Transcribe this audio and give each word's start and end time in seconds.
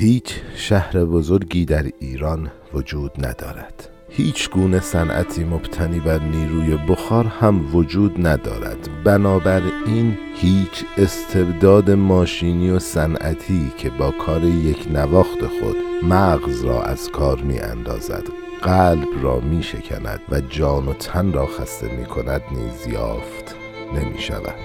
هیچ 0.00 0.34
شهر 0.54 1.04
بزرگی 1.04 1.64
در 1.64 1.86
ایران 1.98 2.50
وجود 2.74 3.26
ندارد. 3.26 3.88
هیچ 4.08 4.50
گونه 4.50 4.80
صنعتی 4.80 5.44
مبتنی 5.44 6.00
بر 6.00 6.18
نیروی 6.18 6.76
بخار 6.76 7.24
هم 7.24 7.76
وجود 7.76 8.26
ندارد. 8.26 8.88
بنابراین 9.04 10.18
هیچ 10.34 10.84
استبداد 10.98 11.90
ماشینی 11.90 12.70
و 12.70 12.78
صنعتی 12.78 13.72
که 13.78 13.90
با 13.90 14.10
کار 14.10 14.44
یک 14.44 14.88
نواخت 14.92 15.46
خود 15.46 15.76
مغز 16.02 16.64
را 16.64 16.82
از 16.82 17.10
کار 17.10 17.40
می 17.40 17.58
اندازد 17.58 18.24
قلب 18.62 19.08
را 19.22 19.40
می 19.40 19.62
شکند 19.62 20.20
و 20.28 20.40
جان 20.40 20.88
و 20.88 20.92
تن 20.92 21.32
را 21.32 21.46
خسته 21.46 21.96
می 21.96 22.06
کند 22.06 22.42
نیز 22.50 22.86
یافت 22.92 23.56
نمی 23.94 24.18
شود 24.18 24.58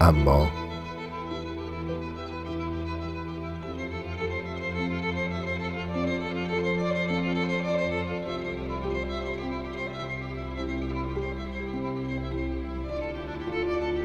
اما 0.00 0.63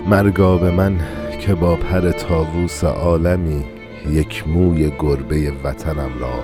مرگا 0.10 0.58
به 0.58 0.72
من 0.72 1.00
که 1.40 1.56
با 1.56 1.76
پر 1.76 2.12
تاووس 2.12 2.84
عالمی 2.84 3.64
یک 4.12 4.48
موی 4.48 4.92
گربه 5.00 5.54
وطنم 5.64 6.12
را 6.20 6.44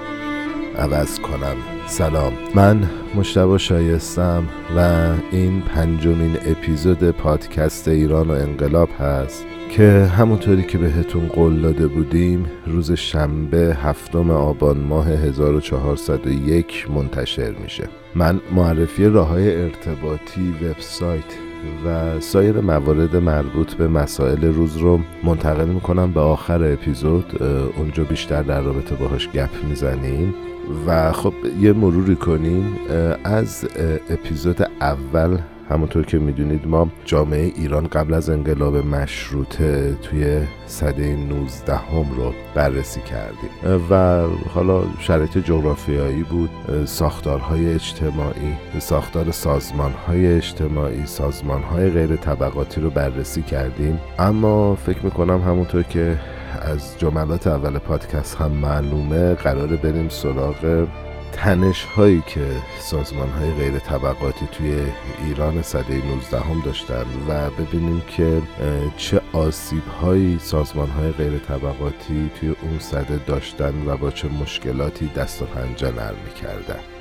عوض 0.84 1.20
کنم. 1.20 1.55
سلام. 1.88 2.34
من 2.55 2.90
مشتبا 3.16 3.58
شایستم 3.58 4.44
و 4.78 5.10
این 5.32 5.62
پنجمین 5.62 6.38
اپیزود 6.46 7.12
پادکست 7.12 7.88
ایران 7.88 8.28
و 8.28 8.34
انقلاب 8.34 8.90
هست 9.00 9.46
که 9.70 10.10
همونطوری 10.18 10.63
که 10.63 10.77
بهتون 10.77 11.27
قول 11.27 11.62
داده 11.62 11.88
بودیم 11.88 12.46
روز 12.68 12.91
شنبه 12.91 13.77
هفتم 13.84 14.32
آبان 14.32 14.77
ماه 14.77 15.08
1401 15.08 16.88
منتشر 16.91 17.52
میشه. 17.52 17.90
من 18.16 18.41
معرفی 18.55 19.05
راه 19.05 19.27
های 19.27 19.62
ارتباطی 19.62 20.55
وبسایت 20.62 21.45
و 21.85 22.20
سایر 22.20 22.60
موارد 22.60 23.16
مربوط 23.16 23.74
به 23.74 23.88
مسائل 23.88 24.46
روز 24.46 24.77
رو 24.77 24.99
منتقل 25.24 25.66
می‌کنم 25.66 26.12
به 26.12 26.20
آخر 26.20 26.74
اپیزود. 26.74 27.44
اونجا 27.77 28.04
بیشتر 28.04 28.41
در 28.41 28.62
رابطه 28.62 28.96
باهاش 28.96 29.30
گپ 29.30 29.49
می‌زنیم. 29.70 30.34
و 30.88 31.12
خب 31.12 31.34
یه 31.62 31.74
مروری 31.74 32.16
کنیم. 32.16 32.76
از 33.24 33.68
اپیزود 34.10 34.62
اول 34.82 35.38
همونطور 35.70 36.05
که 36.05 36.20
می‌دونید 36.20 36.68
ما 36.68 36.90
جامعه 37.05 37.52
ایران 37.55 37.88
قبل 37.88 38.13
از 38.13 38.30
انقلاب 38.30 38.76
مشروطه 38.76 39.96
توی 40.02 40.40
سده 40.66 41.16
19 41.16 41.76
هم 41.76 42.05
رو 42.18 42.34
بررسی 42.55 43.02
کردیم. 43.02 43.85
و 43.90 44.24
حالا 44.54 44.84
شرایط 44.99 45.38
جغرافیایی 45.38 46.24
بود 46.24 46.49
ساختارهای 46.85 47.74
اجتماعی 47.74 48.55
ساختار 48.80 49.32
سازمانهای 49.32 50.27
اجتماعی 50.27 51.05
سازمانهای 51.05 51.90
غیر 51.90 52.16
طبقاتی 52.16 52.82
رو 52.82 52.90
بررسی 52.90 53.41
کردیم. 53.41 54.00
اما 54.20 54.76
فکر 54.76 55.05
می‌کنم 55.05 55.41
همونطور 55.41 55.84
که 55.84 56.18
از 56.62 57.00
جملات 57.00 57.48
اول 57.48 57.77
پادکست 57.77 58.35
هم 58.35 58.52
معلومه 58.52 59.34
قراره 59.34 59.76
بریم 59.76 60.10
سراغ 60.10 60.88
تنش 61.36 61.84
هایی 61.84 62.24
که 62.28 62.46
سازمان 62.80 63.30
های 63.30 63.52
غیر 63.52 63.80
طبقاتی 63.80 64.47
توی 64.52 64.84
ایران 65.25 65.62
صده 65.62 66.06
19 66.06 66.40
هم 66.40 66.62
داشتن 66.62 67.06
و 67.30 67.50
ببینیم 67.50 68.02
که 68.08 68.41
چه 68.97 69.22
آسیب 69.34 69.88
هایی 69.88 70.40
سازمان 70.40 70.90
های 70.90 71.12
غیر 71.12 71.38
طبقاتی 71.38 72.31
توی 72.40 72.56
اون 72.62 72.80
صده 72.80 73.18
داشتن 73.28 73.88
و 73.88 73.97
با 73.97 74.12
چه 74.12 74.28
مشکلاتی 74.28 75.08
دست 75.08 75.41
و 75.41 75.46
پنجه 75.46 75.91
نرم 75.91 76.16
کردن 76.41 76.94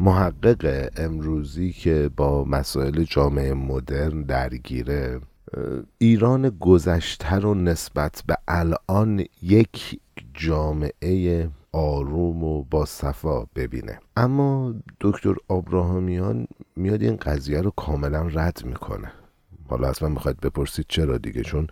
محقق 0.00 0.90
امروزی 0.96 1.72
که 1.72 2.10
با 2.16 2.44
مسائل 2.44 3.04
جامعه 3.04 3.54
مدرن 3.54 4.22
درگیره 4.22 5.20
ایران 5.98 6.48
گذشته 6.60 7.34
رو 7.34 7.54
نسبت 7.54 8.22
به 8.26 8.36
الان 8.48 9.24
یک 9.42 10.00
جامعه 10.34 11.48
آروم 11.72 12.44
و 12.44 12.64
با 12.64 12.84
صفا 12.84 13.46
ببینه. 13.56 13.98
اما 14.16 14.74
دکتر 15.00 15.34
آبراهامیان 15.48 16.46
میاد 16.76 17.02
این 17.02 17.16
قضیه 17.16 17.60
رو 17.60 17.70
کاملا 17.70 18.22
رد 18.22 18.62
می‌کنه. 18.64 19.12
حالا 19.68 19.88
اصلا 19.88 20.08
می‌خواید 20.08 20.40
بپرسید 20.40 20.84
چرا 20.88 21.18
دیگه؟ 21.18 21.42
چون 21.42 21.66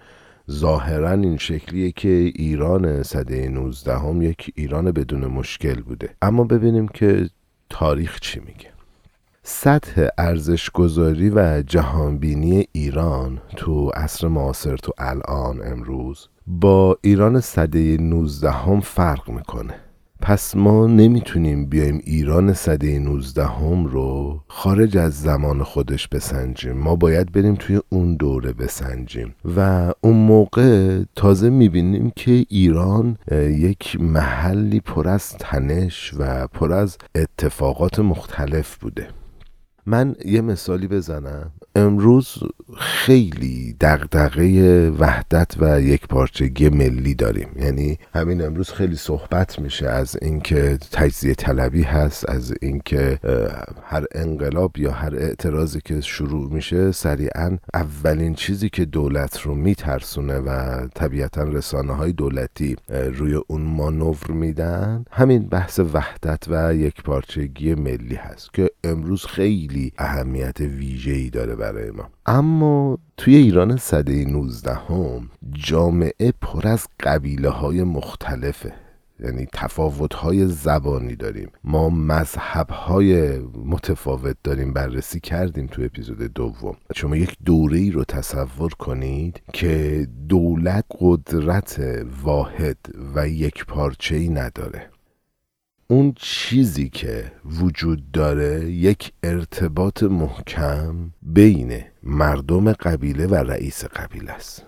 ظاهرا 0.51 1.11
این 1.11 1.37
شکلیه 1.37 1.93
که 1.93 2.09
ایران 2.09 3.03
صده 3.03 3.49
19 3.49 3.99
هم 3.99 4.23
یک 4.23 4.53
ایران 4.55 4.93
بدون 4.93 5.27
مشکل 5.27 5.81
بوده. 5.81 6.15
اما 6.23 6.45
ببینیم 6.45 6.89
که 6.89 7.31
تاریخ 7.71 8.21
چی 8.21 8.41
میگه. 8.41 8.71
سطح 9.43 10.09
ارزش 10.19 10.71
گذاری 10.71 11.31
و 11.31 11.63
جهانبینی 11.67 12.69
ایران 12.73 13.41
تو 13.57 13.89
عصر 13.89 14.29
معاصر 14.29 14.77
تو 14.77 14.93
الان 14.99 15.61
امروز 15.67 16.29
با 16.47 16.99
ایران 17.03 17.41
صده 17.41 17.97
19 17.97 18.51
هم 18.51 18.81
فرق 18.81 19.31
می‌کنه. 19.31 19.75
پس 20.21 20.57
ما 20.57 20.87
نمی‌تونیم 20.87 21.67
بیایم 21.67 22.01
ایران 22.05 22.53
صده 22.53 22.99
19 22.99 23.45
هم 23.47 23.87
رو 23.87 24.41
خارج 24.49 24.97
از 24.97 25.21
زمان 25.21 25.63
خودش 25.63 26.09
بسنجیم. 26.09 26.73
ما 26.73 26.97
باید 26.97 27.33
بریم 27.33 27.55
توی 27.55 27.81
اون 27.89 28.17
دوره 28.17 28.53
بسنجیم. 28.53 29.35
و 29.57 29.93
اون 30.01 30.17
موقع 30.17 31.03
تازه 31.15 31.51
می‌بینیم 31.51 32.13
که 32.17 32.47
ایران 32.49 33.19
یک 33.33 34.01
محلی 34.01 34.81
پر 34.81 35.09
از 35.09 35.33
تنش 35.33 36.15
و 36.19 36.47
پر 36.47 36.73
از 36.73 36.99
اتفاقات 37.15 37.99
مختلف 37.99 38.77
بوده. 38.77 39.09
من 39.87 40.17
یه 40.25 40.41
مثالی 40.41 40.87
بزنم. 40.87 41.51
امروز 41.77 42.35
خیلی 42.79 43.77
دغدغه 43.81 44.91
وحدت 44.91 45.55
و 45.59 45.81
یک 45.81 46.07
پارچگی 46.09 46.69
ملی 46.69 47.15
داریم. 47.15 47.49
یعنی 47.57 47.99
همین 48.15 48.43
امروز 48.43 48.71
خیلی 48.71 48.97
صحبت 48.97 49.59
میشه 49.59 49.89
از 49.89 50.17
اینکه 50.23 50.79
تجزیه 50.93 51.35
طلبی 51.35 51.83
هست 51.83 52.29
از 52.29 52.55
اینکه 52.63 53.19
هر 53.85 54.05
انقلاب 54.15 54.79
یا 54.79 54.93
هر 54.93 55.15
اعتراضی 55.15 55.81
که 55.85 56.01
شروع 56.01 56.53
میشه 56.53 56.93
سریعا 56.93 57.59
اولین 57.75 58.35
چیزی 58.35 58.69
که 58.69 58.85
دولت 58.85 59.41
رو 59.41 59.55
میترسونه 59.55 60.39
و 60.39 60.81
طبیعتا 60.95 61.43
رسانه 61.43 61.93
های 61.93 62.13
دولتی 62.13 62.77
روی 62.89 63.35
اون 63.47 63.63
مانور 63.63 64.31
میدن 64.31 65.05
همین 65.11 65.47
بحث 65.47 65.81
وحدت 65.93 66.45
و 66.49 66.75
یک 66.75 67.03
پارچگی 67.03 67.75
ملی 67.75 68.15
هست 68.15 68.55
که 68.55 68.71
امروز 68.85 69.25
خیلی 69.27 69.76
اهمیت 69.99 70.61
ویژه‌ای 70.61 71.31
داره 71.31 71.57
برای 71.57 71.91
ما. 71.91 72.11
اما 72.27 72.99
توی 73.17 73.37
ایران 73.37 73.77
صده 73.77 74.25
19 74.25 74.75
هم 74.75 75.31
جامعه 75.53 76.33
پر 76.41 76.69
از 76.69 76.87
قبیله 77.01 77.49
های 77.49 77.83
مختلفه. 77.83 78.73
یعنی 79.21 79.47
تفاوت 79.53 80.15
های 80.15 80.47
زبانی 80.47 81.17
داریم. 81.17 81.51
ما 81.65 81.89
مذهب 81.91 82.71
های 82.71 83.39
متفاوت 83.65 84.37
داریم 84.45 84.73
بررسی 84.73 85.21
کردیم 85.21 85.67
تو 85.67 85.83
اپیزود 85.83 86.19
دوم. 86.19 86.77
شما 86.95 87.17
یک 87.17 87.37
دوره 87.45 87.79
ای 87.79 87.91
رو 87.91 88.05
تصور 88.05 88.75
کنید 88.75 89.41
که 89.53 90.07
دولت 90.29 90.85
قدرت 91.01 91.81
واحد 92.23 92.77
و 93.15 93.29
یک 93.29 93.65
پارچه 93.67 94.17
ای 94.17 94.29
نداره. 94.29 94.91
اون 95.89 96.13
چیزی 96.17 96.89
که 96.89 97.33
وجود 97.45 98.11
داره 98.13 98.71
یک 98.71 99.13
ارتباط 99.23 100.03
محکم 100.03 101.11
بین 101.23 101.85
مردم 102.03 102.73
قبیله 102.73 103.27
و 103.27 103.35
رئیس 103.35 103.85
قبیله 103.85 104.33
است. 104.33 104.67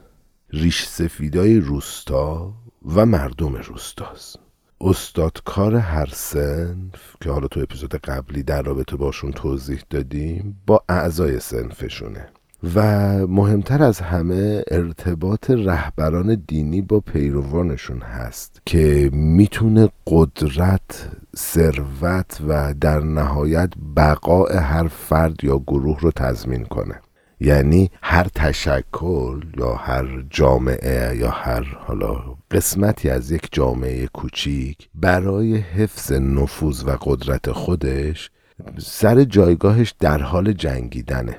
ریش 0.50 0.86
سفیدای 0.86 1.60
روستا 1.60 2.54
و 2.94 3.06
مردم 3.06 3.54
روستاست. 3.54 4.38
استادکار 4.80 5.76
هر 5.76 6.08
سنف 6.12 7.16
که 7.20 7.30
حالا 7.30 7.48
تو 7.48 7.60
اپیزود 7.60 7.94
قبلی 7.94 8.42
در 8.42 8.62
رابطه 8.62 8.96
باشون 8.96 9.32
توضیح 9.32 9.82
دادیم 9.90 10.62
با 10.66 10.84
اعضای 10.88 11.40
سنفشونه. 11.40 12.28
و 12.74 12.80
مهمتر 13.26 13.82
از 13.82 14.00
همه 14.00 14.62
ارتباط 14.70 15.50
رهبران 15.50 16.42
دینی 16.46 16.82
با 16.82 17.00
پیروانشون 17.00 18.00
هست 18.00 18.62
که 18.66 19.10
می‌تونه 19.12 19.88
قدرت 20.06 21.08
ثروت 21.36 22.40
و 22.48 22.74
در 22.80 23.00
نهایت 23.00 23.72
بقای 23.96 24.56
هر 24.56 24.88
فرد 24.88 25.44
یا 25.44 25.58
گروه 25.58 26.00
رو 26.00 26.10
تضمین 26.10 26.64
کنه. 26.64 27.00
یعنی 27.40 27.90
هر 28.02 28.26
تشکل 28.34 29.40
یا 29.56 29.74
هر 29.74 30.24
جامعه 30.30 31.16
یا 31.16 31.30
هر 31.30 31.62
حالا 31.78 32.16
قسمتی 32.50 33.10
از 33.10 33.30
یک 33.30 33.48
جامعه 33.52 34.06
کوچیک 34.06 34.88
برای 34.94 35.56
حفظ 35.56 36.12
نفوذ 36.12 36.84
و 36.84 36.96
قدرت 37.00 37.52
خودش 37.52 38.30
سر 38.78 39.24
جایگاهش 39.24 39.94
در 40.00 40.22
حال 40.22 40.52
جنگیدنه. 40.52 41.38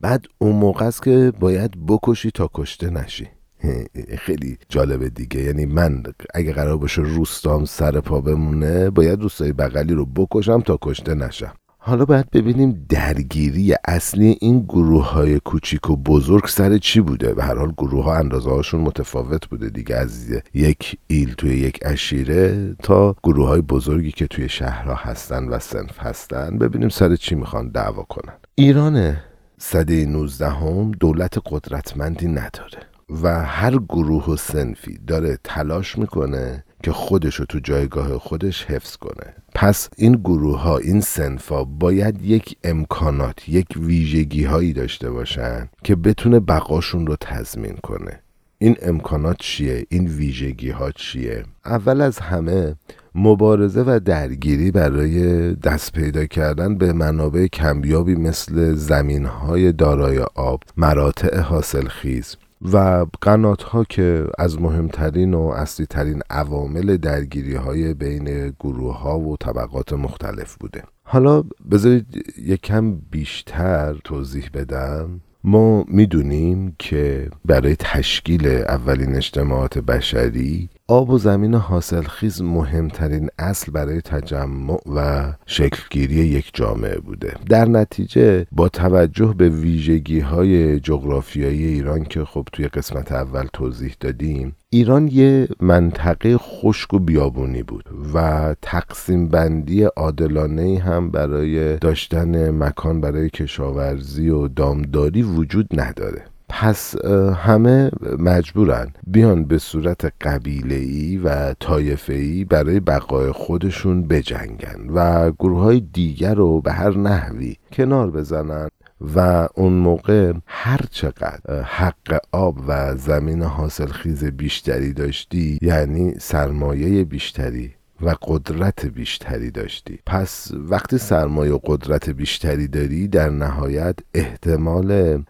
بعد 0.00 0.26
اون 0.38 0.56
موقع 0.56 0.86
است 0.86 1.02
که 1.02 1.32
باید 1.40 1.86
بکشی 1.86 2.30
تا 2.30 2.50
کشته 2.54 2.90
نشی. 2.90 3.28
خیلی 4.24 4.58
جالبه 4.68 5.08
دیگه. 5.08 5.40
یعنی 5.40 5.66
من 5.66 6.02
اگه 6.34 6.52
قرار 6.52 6.76
باشه 6.76 7.02
روستام 7.02 7.64
سر 7.64 8.00
پا 8.00 8.20
بمونه 8.20 8.90
باید 8.90 9.22
روستای 9.22 9.52
بغلی 9.52 9.94
رو 9.94 10.06
بکشم 10.06 10.60
تا 10.60 10.78
کشته 10.82 11.14
نشم. 11.14 11.52
حالا 11.80 12.04
باید 12.04 12.30
ببینیم 12.30 12.86
درگیری 12.88 13.74
اصلی 13.88 14.36
این 14.40 14.60
گروه 14.60 15.10
های 15.10 15.40
کوچیک 15.40 15.90
و 15.90 15.96
بزرگ 15.96 16.46
سر 16.46 16.78
چی 16.78 17.00
بوده؟ 17.00 17.34
به 17.34 17.44
هر 17.44 17.54
حال 17.54 17.72
گروه 17.72 18.04
ها 18.04 18.16
اندازه 18.16 18.50
هاشون 18.50 18.80
متفاوت 18.80 19.48
بوده 19.48 19.68
دیگه. 19.68 19.96
از 19.96 20.28
یک 20.54 20.98
ایل 21.06 21.34
توی 21.34 21.50
یک 21.50 21.78
اشیره 21.82 22.74
تا 22.82 23.16
گروه 23.24 23.48
های 23.48 23.60
بزرگی 23.60 24.12
که 24.12 24.26
توی 24.26 24.48
شهرها 24.48 24.94
هستن 24.94 25.48
و 25.48 25.58
سنف 25.58 25.98
هستن. 25.98 26.58
ببینیم 26.58 26.88
سر 26.88 27.16
چی 27.16 27.34
می‌خوان 27.34 27.68
دعوا 27.68 28.02
کنن. 28.02 28.34
ایران 28.54 29.16
صده 29.58 30.06
19 30.06 30.48
هم 30.48 30.90
دولت 30.90 31.38
قدرتمندی 31.46 32.28
نداره 32.28 32.78
و 33.22 33.44
هر 33.44 33.78
گروه 33.78 34.30
و 34.30 34.36
سنفی 34.36 34.98
داره 35.06 35.38
تلاش 35.44 35.98
می‌کنه 35.98 36.64
که 36.82 36.92
خودش 36.92 37.34
رو 37.34 37.44
تو 37.44 37.58
جایگاه 37.58 38.18
خودش 38.18 38.64
حفظ 38.64 38.96
کنه. 38.96 39.34
پس 39.54 39.88
این 39.96 40.12
گروه 40.12 40.60
ها 40.60 40.78
این 40.78 41.00
سنفا 41.00 41.64
باید 41.64 42.22
یک 42.22 42.56
امکانات 42.64 43.48
یک 43.48 43.66
ویژگی 43.76 44.44
هایی 44.44 44.72
داشته 44.72 45.10
باشن 45.10 45.68
که 45.84 45.96
بتونه 45.96 46.40
بقاشون 46.40 47.06
رو 47.06 47.16
تضمین 47.20 47.76
کنه. 47.82 48.20
این 48.60 48.76
امکانات 48.82 49.36
چیه؟ 49.38 49.86
این 49.88 50.06
ویژگی 50.06 50.70
ها 50.70 50.90
چیه؟ 50.90 51.44
اول 51.64 52.00
از 52.00 52.18
همه 52.18 52.74
مبارزه 53.14 53.82
و 53.86 54.00
درگیری 54.04 54.70
برای 54.70 55.54
دست 55.54 55.92
پیدا 55.92 56.24
کردن 56.26 56.78
به 56.78 56.92
منابع 56.92 57.46
کمیابی 57.46 58.14
مثل 58.14 58.74
زمین 58.74 59.24
های 59.24 59.72
دارای 59.72 60.18
آب 60.34 60.62
مراتع 60.76 61.40
حاصلخیز 61.40 62.36
و 62.72 63.06
قنات 63.20 63.62
ها 63.62 63.84
که 63.84 64.26
از 64.38 64.60
مهمترین 64.60 65.34
و 65.34 65.40
اصلی 65.40 65.86
ترین 65.86 66.22
عوامل 66.30 66.96
درگیری 66.96 67.54
های 67.54 67.94
بین 67.94 68.54
گروه 68.60 68.98
ها 68.98 69.18
و 69.18 69.36
طبقات 69.36 69.92
مختلف 69.92 70.56
بوده. 70.56 70.82
حالا 71.02 71.44
بذارید 71.70 72.34
یکم 72.38 72.94
بیشتر 73.10 73.96
توضیح 74.04 74.50
بدم. 74.54 75.20
ما 75.44 75.84
می‌دونیم 75.88 76.74
که 76.78 77.30
برای 77.44 77.76
تشکیل 77.76 78.46
اولین 78.46 79.14
اجتماعات 79.14 79.78
بشری 79.78 80.68
آب 80.88 81.10
و 81.10 81.18
زمین 81.18 81.54
حاصلخیز 81.54 82.42
مهمترین 82.42 83.28
اصل 83.38 83.72
برای 83.72 84.00
تجمع 84.00 84.78
و 84.94 85.32
شکلگیری 85.46 86.14
یک 86.14 86.50
جامعه 86.54 86.98
بوده. 86.98 87.34
در 87.48 87.64
نتیجه 87.64 88.46
با 88.52 88.68
توجه 88.68 89.34
به 89.38 89.48
ویژگی 89.48 90.20
های 90.20 90.80
جغرافیایی 90.80 91.64
ایران 91.64 92.04
که 92.04 92.24
خب 92.24 92.48
توی 92.52 92.68
قسمت 92.68 93.12
اول 93.12 93.46
توضیح 93.52 93.94
دادیم 94.00 94.56
ایران 94.70 95.08
یه 95.08 95.48
منطقه 95.60 96.38
خشک 96.38 96.94
و 96.94 96.98
بیابونی 96.98 97.62
بود 97.62 97.84
و 98.14 98.54
تقسیم 98.62 99.28
بندی 99.28 99.82
عادلانه 99.82 100.78
هم 100.78 101.10
برای 101.10 101.76
داشتن 101.76 102.50
مکان 102.50 103.00
برای 103.00 103.30
کشاورزی 103.30 104.28
و 104.28 104.48
دامداری 104.48 105.22
وجود 105.22 105.80
نداره. 105.80 106.24
پس 106.48 107.04
همه 107.34 107.90
مجبورن 108.18 108.92
بیان 109.06 109.44
به 109.44 109.58
صورت 109.58 110.12
قبیله 110.20 111.20
و 111.24 111.54
طایفه 111.60 112.44
برای 112.44 112.80
بقای 112.80 113.32
خودشون 113.32 114.02
بجنگن 114.02 114.90
و 114.94 115.30
گروه 115.30 115.60
های 115.60 115.80
دیگر 115.80 116.34
رو 116.34 116.60
به 116.60 116.72
هر 116.72 116.98
نحوی 116.98 117.56
کنار 117.72 118.10
بزنن. 118.10 118.68
و 119.00 119.48
اون 119.54 119.72
موقع 119.72 120.32
هر 120.46 120.80
چقدر 120.90 121.62
حق 121.62 122.18
آب 122.32 122.58
و 122.68 122.96
زمین 122.96 123.42
حاصل 123.42 123.86
خیز 123.86 124.24
بیشتری 124.24 124.92
داشتی 124.92 125.58
یعنی 125.62 126.14
سرمایه 126.18 127.04
بیشتری 127.04 127.74
و 128.00 128.14
قدرت 128.22 128.86
بیشتری 128.86 129.50
داشتی. 129.50 129.98
پس 130.06 130.50
وقتی 130.54 130.98
سرمایه 130.98 131.52
و 131.52 131.58
قدرت 131.64 132.10
بیشتری 132.10 132.68
داری 132.68 133.08
در 133.08 133.30
نهایت 133.30 133.96
احتمال 134.14 135.22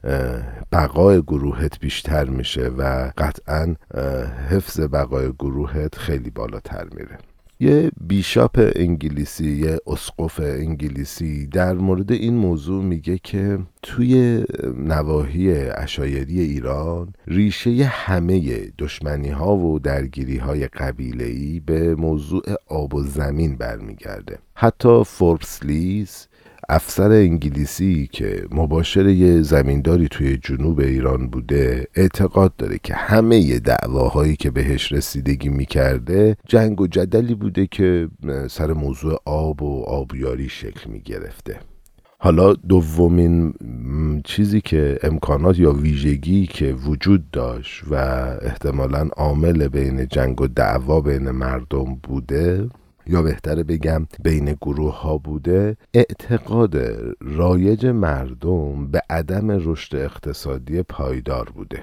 بقای 0.73 1.23
گروهت 1.23 1.81
بیشتر 1.81 2.25
میشه 2.25 2.69
و 2.69 3.11
قطعا 3.19 3.75
حفظ 4.51 4.81
بقای 4.81 5.33
گروهت 5.33 5.95
خیلی 5.95 6.31
بالاتر 6.31 6.87
میره. 6.95 7.19
یه 7.61 7.91
بیشاپ 8.01 8.73
انگلیسی 8.77 9.51
یه 9.51 9.79
اسقف 9.87 10.41
انگلیسی 10.41 11.47
در 11.47 11.75
مورد 11.75 12.13
این 12.13 12.35
موضوع 12.35 12.85
میگه 12.85 13.19
که 13.19 13.59
توی 13.83 14.45
نواحی 14.77 15.53
اشایری 15.61 16.41
ایران 16.41 17.13
ریشه 17.27 17.85
همه 17.85 18.67
دشمنی 18.79 19.29
ها 19.29 19.57
و 19.57 19.79
درگیری 19.79 20.37
های 20.37 20.67
قبیله 20.69 21.25
ای 21.25 21.61
به 21.61 21.95
موضوع 21.95 22.43
آب 22.67 22.95
و 22.95 23.03
زمین 23.03 23.57
برمیگرده. 23.57 24.39
حتی 24.55 25.05
فوربس 25.05 25.63
لیز 25.63 26.29
افسر 26.71 27.11
انگلیسی 27.11 28.09
که 28.13 28.47
مباشر 28.51 29.09
یه 29.09 29.43
زمینداری 29.43 30.09
توی 30.09 30.37
جنوب 30.37 30.81
ایران 30.81 31.29
بوده 31.29 31.87
اعتقاد 31.95 32.57
داره 32.57 32.79
که 32.83 32.95
همه 32.95 33.59
دعواهایی 33.59 34.37
که 34.37 34.51
بهش 34.51 34.93
رسیدگی 34.93 35.49
می‌کرده 35.49 36.37
جنگ 36.47 36.81
و 36.81 36.87
جدلی 36.87 37.35
بوده 37.35 37.67
که 37.67 38.09
سر 38.51 38.73
موضوع 38.73 39.23
آب 39.25 39.63
و 39.63 39.83
آبیاری 39.83 40.49
شکل 40.49 40.91
می‌گرفته. 40.91 41.61
حالا 42.21 42.53
دومین 42.53 43.55
چیزی 44.25 44.61
که 44.61 44.99
امکانات 45.03 45.59
یا 45.59 45.73
ویژگی 45.73 46.47
که 46.47 46.73
وجود 46.73 47.31
داشت 47.31 47.85
و 47.91 47.95
احتمالا 48.43 49.09
عامل 49.17 49.69
بین 49.69 50.07
جنگ 50.07 50.41
و 50.41 50.47
دعوا 50.47 51.01
بین 51.01 51.31
مردم 51.31 51.99
بوده 52.03 52.69
یا 53.09 53.23
بهتره 53.23 53.63
بگم 53.63 54.07
بین 54.23 54.57
گروه 54.61 55.01
ها 55.01 55.19
بوده 55.19 55.77
اعتقاد 55.95 56.77
رایج 57.21 57.87
مردم 57.87 58.91
به 58.91 59.03
عدم 59.11 59.51
رشد 59.51 59.97
اقتصادی 59.97 60.83
پایدار 60.83 61.51
بوده. 61.55 61.83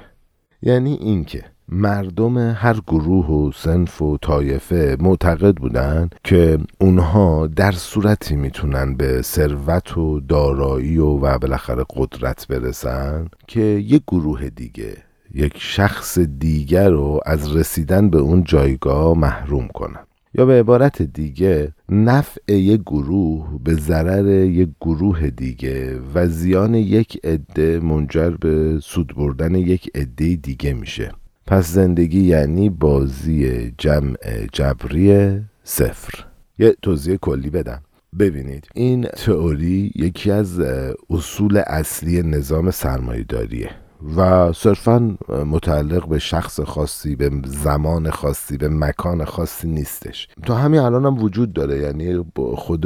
یعنی 0.62 0.94
اینکه 0.94 1.44
مردم 1.70 2.38
هر 2.38 2.76
گروه 2.88 3.26
و 3.26 3.52
سنف 3.52 4.02
و 4.02 4.18
طایفه 4.18 4.98
معتقد 5.00 5.56
بودن 5.56 6.10
که 6.24 6.58
اونها 6.82 7.48
در 7.48 7.72
صورتی 7.72 8.36
می‌تونن 8.36 8.96
به 8.96 9.22
ثروت 9.22 9.98
و 9.98 10.20
دارایی 10.20 10.98
و 10.98 11.06
و 11.06 11.38
بالاخره 11.40 11.86
قدرت 11.96 12.48
برسن 12.48 13.28
که 13.48 13.62
یک 13.62 14.04
گروه 14.08 14.50
دیگه 14.50 14.98
یک 15.34 15.54
شخص 15.58 16.20
دیگر 16.20 16.90
رو 16.90 17.20
از 17.26 17.56
رسیدن 17.56 18.10
به 18.10 18.18
اون 18.18 18.44
جایگاه 18.44 19.18
محروم 19.18 19.68
کنن. 19.68 20.06
یا 20.38 20.46
به 20.46 20.54
عبارت 20.60 21.02
دیگه 21.02 21.74
نفع 21.90 22.54
یک 22.54 22.82
گروه 22.82 23.60
به 23.64 23.74
ضرر 23.74 24.28
یک 24.46 24.70
گروه 24.82 25.30
دیگه 25.30 26.00
و 26.16 26.28
زیان 26.28 26.76
یک 26.76 27.20
عده 27.24 27.80
منجر 27.80 28.30
به 28.30 28.80
سود 28.84 29.16
بردن 29.16 29.56
یک 29.56 29.92
عده 29.96 30.36
دیگه 30.36 30.74
میشه. 30.74 31.12
پس 31.48 31.68
زندگی 31.68 32.22
یعنی 32.22 32.70
بازی 32.70 33.72
جمع 33.78 34.16
جبری 34.54 35.40
صفر. 35.64 36.26
یه 36.60 36.76
توضیح 36.82 37.16
کلی 37.16 37.50
بدم. 37.50 37.82
ببینید 38.20 38.68
این 38.74 39.04
تئوری 39.04 39.92
یکی 39.96 40.32
از 40.32 40.60
اصول 41.10 41.62
اصلی 41.68 42.22
نظام 42.22 42.72
سرمایهداریه. 42.72 43.70
و 44.18 44.54
صرفا 44.54 45.18
متعلق 45.30 46.08
به 46.08 46.20
شخص 46.20 46.60
خاصی 46.60 47.16
به 47.16 47.32
زمان 47.46 48.10
خاصی 48.10 48.58
به 48.58 48.70
مکان 48.70 49.26
خاصی 49.26 49.68
نیستش. 49.68 50.28
تا 50.44 50.56
همین 50.56 50.80
الان 50.80 51.06
هم 51.06 51.24
وجود 51.24 51.54
داره. 51.54 51.80
یعنی 51.80 52.26
خود 52.56 52.86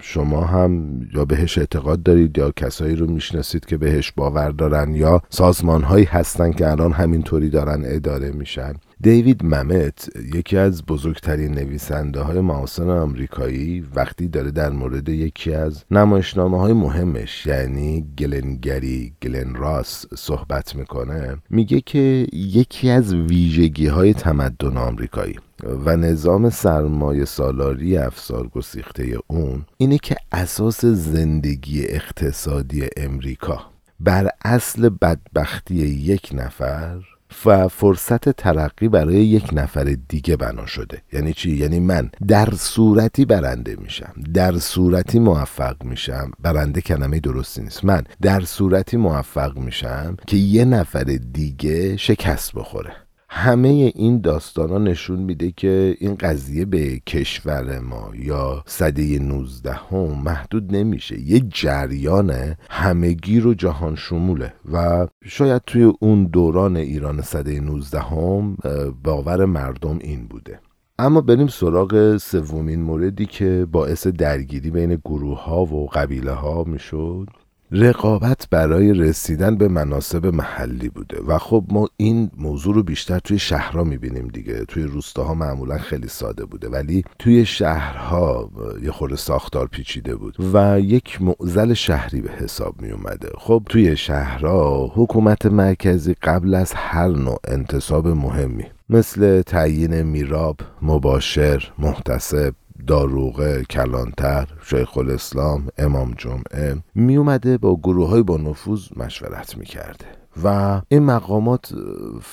شما 0.00 0.44
هم 0.44 1.00
یا 1.14 1.24
بهش 1.24 1.58
اعتقاد 1.58 2.02
دارید 2.02 2.38
یا 2.38 2.50
کسایی 2.50 2.96
رو 2.96 3.06
می‌شناسید 3.06 3.64
که 3.64 3.76
بهش 3.76 4.12
باور 4.12 4.50
دارن 4.50 4.94
یا 4.94 5.22
سازمان 5.30 5.82
هایی 5.82 6.04
هستن 6.04 6.52
که 6.52 6.70
الان 6.70 6.92
همینطوری 6.92 7.50
دارن 7.50 7.82
اداره 7.84 8.32
میشن. 8.32 8.74
دیوید 9.02 9.44
ممت 9.44 10.08
یکی 10.34 10.56
از 10.56 10.86
بزرگترین 10.86 11.54
نویسنده 11.54 12.20
های 12.20 12.40
معاصر 12.40 12.90
آمریکایی 12.90 13.80
وقتی 13.94 14.28
داره 14.28 14.50
در 14.50 14.70
مورد 14.70 15.08
یکی 15.08 15.54
از 15.54 15.84
نمایشنامه 15.90 16.58
های 16.58 16.72
مهمش 16.72 17.46
یعنی 17.46 18.06
گلنگری 18.18 19.12
گلن 19.22 19.54
راس 19.54 20.06
صحبت 20.16 20.76
می‌کنه 20.76 21.36
میگه 21.50 21.80
که 21.80 22.26
یکی 22.32 22.90
از 22.90 23.14
ویژگی 23.14 23.86
های 23.86 24.14
تمدن 24.14 24.76
آمریکایی 24.76 25.38
و 25.84 25.96
نظام 25.96 26.50
سرمایه 26.50 27.24
سالاری 27.24 27.96
افسار 27.96 28.48
گسیخته 28.48 29.18
اون 29.26 29.64
اینه 29.76 29.98
که 29.98 30.16
اساس 30.32 30.84
زندگی 30.84 31.86
اقتصادی 31.86 32.88
امریکا 32.96 33.60
بر 34.00 34.30
اصل 34.44 34.88
بدبختی 34.88 35.74
یک 35.74 36.30
نفر 36.34 37.00
و 37.46 37.68
فرصت 37.68 38.28
ترقی 38.28 38.88
برای 38.88 39.16
یک 39.16 39.50
نفر 39.52 39.96
دیگه 40.08 40.36
بنا 40.36 40.66
شده. 40.66 41.02
یعنی 41.12 41.32
چی؟ 41.32 41.50
یعنی 41.50 41.80
من 41.80 42.10
در 42.28 42.48
صورتی 42.50 43.24
برنده 43.24 43.76
میشم 43.76 44.12
در 44.34 44.58
صورتی 44.58 45.18
موفق 45.18 45.84
میشم. 45.84 46.30
برنده 46.40 46.80
کلمه 46.80 47.20
درستی 47.20 47.62
نیست. 47.62 47.84
من 47.84 48.02
در 48.22 48.40
صورتی 48.40 48.96
موفق 48.96 49.58
میشم 49.58 50.16
که 50.26 50.36
یه 50.36 50.64
نفر 50.64 51.04
دیگه 51.32 51.96
شکست 51.96 52.52
بخوره. 52.52 52.92
همه 53.32 53.68
این 53.68 54.20
داستان 54.20 54.70
ها 54.70 54.78
نشون 54.78 55.18
میده 55.18 55.50
که 55.50 55.96
این 56.00 56.14
قضیه 56.14 56.64
به 56.64 57.00
کشور 57.06 57.78
ما 57.78 58.10
یا 58.14 58.62
صده 58.66 59.18
19 59.18 59.72
هم 59.72 60.22
محدود 60.24 60.76
نمیشه. 60.76 61.20
یه 61.20 61.40
جریان 61.40 62.56
همگی 62.70 63.40
رو 63.40 63.54
جهان 63.54 63.94
شموله 63.96 64.52
و 64.72 65.06
شاید 65.24 65.62
توی 65.66 65.92
اون 66.00 66.24
دوران 66.24 66.76
ایران 66.76 67.22
صده 67.22 67.60
19 67.60 68.00
هم 68.00 68.56
باور 69.04 69.44
مردم 69.44 69.98
این 70.00 70.26
بوده. 70.26 70.60
اما 70.98 71.20
بریم 71.20 71.46
سراغ 71.46 72.16
سومین 72.16 72.82
موردی 72.82 73.26
که 73.26 73.66
باعث 73.72 74.06
درگیری 74.06 74.70
بین 74.70 74.94
گروه 75.04 75.42
ها 75.42 75.64
و 75.64 75.86
قبیله 75.86 76.32
ها 76.32 76.64
می‌شد. 76.64 77.28
رقابت 77.72 78.46
برای 78.50 78.92
رسیدن 78.92 79.56
به 79.56 79.68
مناسب 79.68 80.26
محلی 80.26 80.88
بوده. 80.88 81.22
و 81.26 81.38
خب 81.38 81.64
ما 81.68 81.88
این 81.96 82.30
موضوع 82.38 82.74
رو 82.74 82.82
بیشتر 82.82 83.18
توی 83.18 83.38
شهرها 83.38 83.84
می‌بینیم 83.84 84.28
دیگه. 84.28 84.64
توی 84.64 84.82
روستاها 84.82 85.34
معمولا 85.34 85.78
خیلی 85.78 86.08
ساده 86.08 86.44
بوده. 86.44 86.68
ولی 86.68 87.04
توی 87.18 87.46
شهرها 87.46 88.50
یه 88.82 88.90
خورده 88.90 89.16
ساختار 89.16 89.66
پیچیده 89.66 90.16
بود 90.16 90.36
و 90.54 90.80
یک 90.80 91.22
معزل 91.22 91.74
شهری 91.74 92.20
به 92.20 92.30
حساب 92.30 92.82
می 92.82 92.90
اومده 92.90 93.28
خب 93.38 93.62
توی 93.68 93.96
شهرها 93.96 94.92
حکومت 94.94 95.46
مرکزی 95.46 96.14
قبل 96.22 96.54
از 96.54 96.72
هر 96.76 97.08
نوع 97.08 97.38
انتصاب 97.48 98.08
مهمی 98.08 98.64
مثل 98.90 99.42
تعیین 99.42 100.02
میراب، 100.02 100.56
مباشر، 100.82 101.72
محتسب 101.78 102.54
داروغه 102.86 103.64
کلانتر 103.64 104.46
شیخ 104.62 104.98
الاسلام 104.98 105.68
امام 105.78 106.14
جمعه 106.18 106.76
می 106.94 107.16
اومده 107.16 107.58
با 107.58 107.76
گروه 107.76 108.08
های 108.08 108.22
با 108.22 108.36
نفوذ 108.36 108.88
مشورت 108.96 109.56
می 109.56 109.64
کرده 109.64 110.06
و 110.44 110.80
این 110.88 111.02
مقامات 111.02 111.72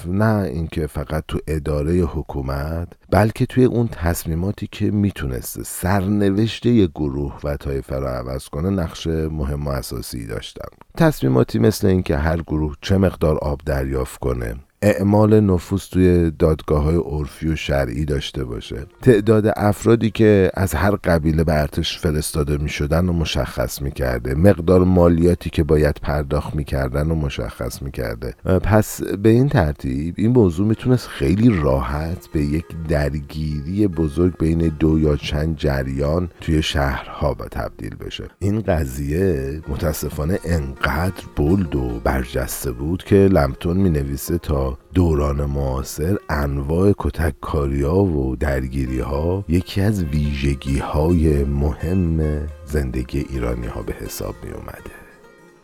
نه 0.07 0.41
اینکه 0.43 0.87
فقط 0.87 1.23
تو 1.27 1.39
اداره 1.47 1.93
حکومت 1.93 2.87
بلکه 3.09 3.45
توی 3.45 3.65
اون 3.65 3.87
تصمیماتی 3.87 4.67
که 4.71 4.91
می‌تونسته 4.91 5.63
سرنوشت 5.63 6.65
یه 6.65 6.87
گروه 6.87 7.39
و 7.43 7.57
طایفه 7.57 7.95
رو 7.95 8.07
عوض 8.07 8.49
کنه 8.49 8.69
نقش 8.69 9.07
مهم 9.07 9.67
و 9.67 9.69
اساسی 9.69 10.27
داشتن 10.27 10.67
تصمیماتی 10.97 11.59
مثل 11.59 11.87
اینکه 11.87 12.17
هر 12.17 12.41
گروه 12.41 12.75
چه 12.81 12.97
مقدار 12.97 13.37
آب 13.37 13.61
دریافت 13.65 14.19
کنه 14.19 14.55
اعمال 14.81 15.39
نفوذ 15.39 15.81
توی 15.91 16.31
دادگاه 16.31 16.83
های 16.83 16.95
عرفی 16.95 17.47
و 17.47 17.55
شرعی 17.55 18.05
داشته 18.05 18.43
باشه. 18.43 18.85
تعداد 19.01 19.53
افرادی 19.55 20.09
که 20.09 20.51
از 20.53 20.73
هر 20.73 20.95
قبیله 20.95 21.43
به 21.43 21.53
ارتش 21.53 21.99
فرستاده 21.99 22.57
می 22.57 22.69
شدن 22.69 23.09
و 23.09 23.13
مشخص 23.13 23.81
می 23.81 23.91
کرده 23.91 24.35
مقدار 24.35 24.83
مالیاتی 24.83 25.49
که 25.49 25.63
باید 25.63 25.99
پرداخت 26.01 26.55
می 26.55 26.63
کردن 26.63 27.11
و 27.11 27.15
مشخص 27.15 27.81
می 27.81 27.91
کرده 27.91 28.33
پس 28.63 29.01
به 29.01 29.29
این 29.29 29.49
ترتیب 29.49 30.15
این 30.17 30.31
موضوع 30.31 30.67
می‌تونست 30.67 31.07
خیلی 31.07 31.61
راحت 31.61 32.27
به 32.33 32.41
یک 32.41 32.65
درگیری 32.87 33.87
بزرگ 33.87 34.37
بین 34.37 34.59
دو 34.79 34.99
یا 34.99 35.15
چند 35.15 35.57
جریان 35.57 36.29
توی 36.41 36.63
شهرها 36.63 37.33
به 37.33 37.45
تبدیل 37.45 37.95
بشه. 37.95 38.23
این 38.39 38.61
قضیه 38.61 39.61
متاسفانه 39.67 40.39
انقدر 40.45 41.23
بلد 41.35 41.75
و 41.75 41.99
برجسته 42.03 42.71
بود 42.71 43.03
که 43.03 43.15
لمتون 43.15 43.77
می 43.77 43.89
نویسه 43.89 44.37
تا 44.37 44.66
دوران 44.93 45.45
معاصر 45.45 46.17
انواع 46.29 46.93
کتککاری 46.97 47.81
ها 47.81 48.03
و 48.03 48.35
درگیری 48.35 48.99
ها 48.99 49.45
یکی 49.49 49.81
از 49.81 50.03
ویژگی 50.03 50.77
های 50.77 51.43
مهم 51.43 52.19
زندگی 52.65 53.25
ایرانی 53.29 53.67
ها 53.67 53.81
به 53.81 53.93
حساب 53.93 54.35
می 54.43 54.51
اومده 54.51 55.07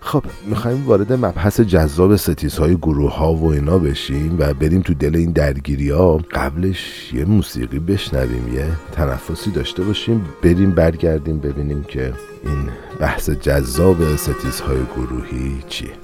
خب 0.04 0.24
می‌خوایم 0.46 0.86
وارد 0.86 1.14
مبحث 1.14 1.62
جذاب 1.62 2.16
ستیزهای 2.16 2.76
گروه 2.76 3.16
ها 3.16 3.34
و 3.34 3.52
اینا 3.52 3.78
بشیم 3.80 4.36
و 4.40 4.54
بریم 4.54 4.82
تو 4.82 4.94
دل 4.94 5.16
این 5.16 5.32
درگیری 5.32 5.90
ها 5.90 6.18
قبلش 6.18 7.14
یه 7.14 7.26
موسیقی 7.26 7.80
بشنویم 7.80 8.54
یه 8.54 8.66
تنفسی 8.92 9.52
داشته 9.52 9.84
باشیم 9.84 10.26
بریم 10.44 10.72
برگردیم 10.72 11.40
ببینیم 11.40 11.84
که 11.84 12.14
این 12.44 12.70
بحث 13.00 13.30
جذاب 13.30 14.16
ستیزهای 14.16 14.80
گروهی 14.96 15.64
چیه. 15.70 16.03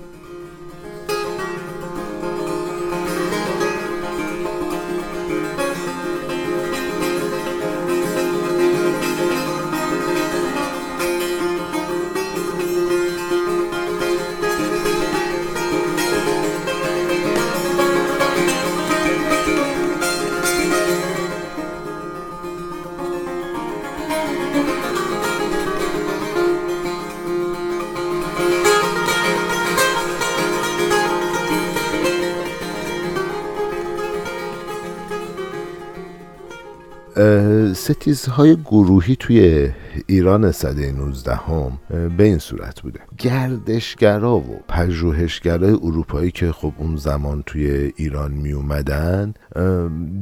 ستیزهای 37.89 38.55
گروهی 38.55 39.15
توی 39.15 39.69
ایران 40.07 40.51
صده 40.51 40.91
19 40.91 41.35
هم 41.35 41.79
به 42.17 42.23
این 42.23 42.37
صورت 42.37 42.81
بوده. 42.81 42.99
گردشگرا 43.17 44.37
و 44.37 44.59
پژوهشگرای 44.67 45.71
اروپایی 45.71 46.31
که 46.31 46.51
خب 46.51 46.73
اون 46.77 46.95
زمان 46.95 47.43
توی 47.45 47.93
ایران 47.95 48.31
می 48.31 48.51
اومدن 48.51 49.33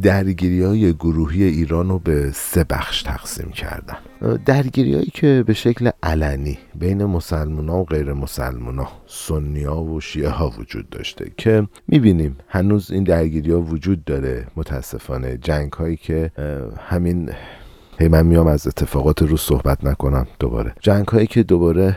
درگیری 0.01 0.63
های 0.63 0.93
گروهی 0.93 1.43
ایران 1.43 1.89
رو 1.89 1.99
به 1.99 2.31
سه 2.31 2.63
بخش 2.63 3.03
تقسیم 3.03 3.49
کردن. 3.51 3.97
درگیری 4.45 4.93
هایی 4.93 5.11
که 5.13 5.43
به 5.47 5.53
شکل 5.53 5.89
علنی 6.03 6.57
بین 6.75 7.05
مسلمان 7.05 7.69
و 7.69 7.83
غیر 7.83 8.13
مسلمان 8.13 8.79
ها 8.79 8.87
سنی 9.07 9.63
ها 9.63 9.83
و 9.83 10.01
شیعه 10.01 10.29
ها 10.29 10.49
وجود 10.49 10.89
داشته 10.89 11.31
که 11.37 11.67
می‌بینیم 11.87 12.37
هنوز 12.47 12.91
این 12.91 13.03
درگیری 13.03 13.51
ها 13.51 13.61
وجود 13.61 14.05
داره. 14.05 14.47
متاسفانه 14.55 15.37
جنگ 15.37 15.73
هایی 15.73 15.97
که 15.97 16.31
همین 16.79 17.29
هی 17.99 18.07
من 18.07 18.25
میام 18.25 18.47
از 18.47 18.67
اتفاقات 18.67 19.21
رو 19.21 19.37
صحبت 19.37 19.83
نکنم 19.83 20.27
دوباره. 20.39 20.73
جنگ 20.79 21.07
هایی 21.07 21.27
که 21.27 21.43
دوباره 21.43 21.95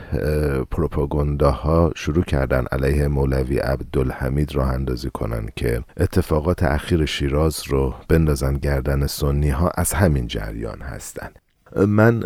پروپاگاندا 0.71 1.93
شروع 1.97 2.25
کردن 2.25 2.65
علیه 2.73 3.09
مولوی 3.09 3.59
عبدالحمید 3.59 4.55
راه 4.55 4.69
اندازی 4.69 5.11
کنن 5.11 5.49
که 5.57 5.83
اتفاقات 5.97 6.63
اخیر 6.63 7.05
شیراز 7.05 7.63
رو 7.67 7.95
بندازن 8.09 8.55
گردن 8.55 9.07
سنی 9.07 9.51
ها 9.51 9.71
از 9.75 9.93
همین 9.93 10.27
جریان 10.27 10.81
هستن. 10.81 11.29
من 11.77 12.21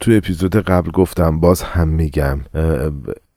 توی 0.00 0.16
اپیزود 0.16 0.56
قبل 0.56 0.90
گفتم 0.90 1.40
باز 1.40 1.62
هم 1.62 1.88
میگم 1.88 2.40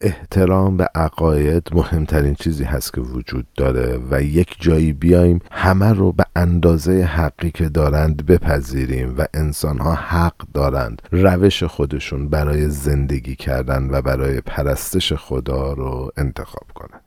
احترام 0.02 0.78
به 0.78 0.90
عقاید 0.96 1.70
مهمترین 1.72 2.36
چیزی 2.36 2.64
هست 2.64 2.94
که 2.94 3.02
وجود 3.02 3.48
داره 3.58 4.00
و 4.12 4.24
یک 4.24 4.56
جایی 4.60 4.94
بیایم 4.94 5.40
همه 5.52 5.94
رو 5.94 6.12
به 6.12 6.26
اندازه 6.36 7.02
حقی 7.04 7.52
که 7.52 7.70
دارند 7.70 8.26
بپذیریم 8.26 9.16
و 9.18 9.26
انسان 9.34 9.78
ها 9.78 9.94
حق 9.94 10.36
دارند. 10.54 11.02
روش 11.12 11.64
خودشون 11.64 12.30
برای 12.30 12.70
زندگی 12.70 13.36
کردن 13.36 13.88
و 13.92 14.02
برای 14.02 14.42
پرستش 14.42 15.14
خدا 15.14 15.74
رو 15.74 16.12
انتخاب 16.18 16.68
کنند 16.76 17.02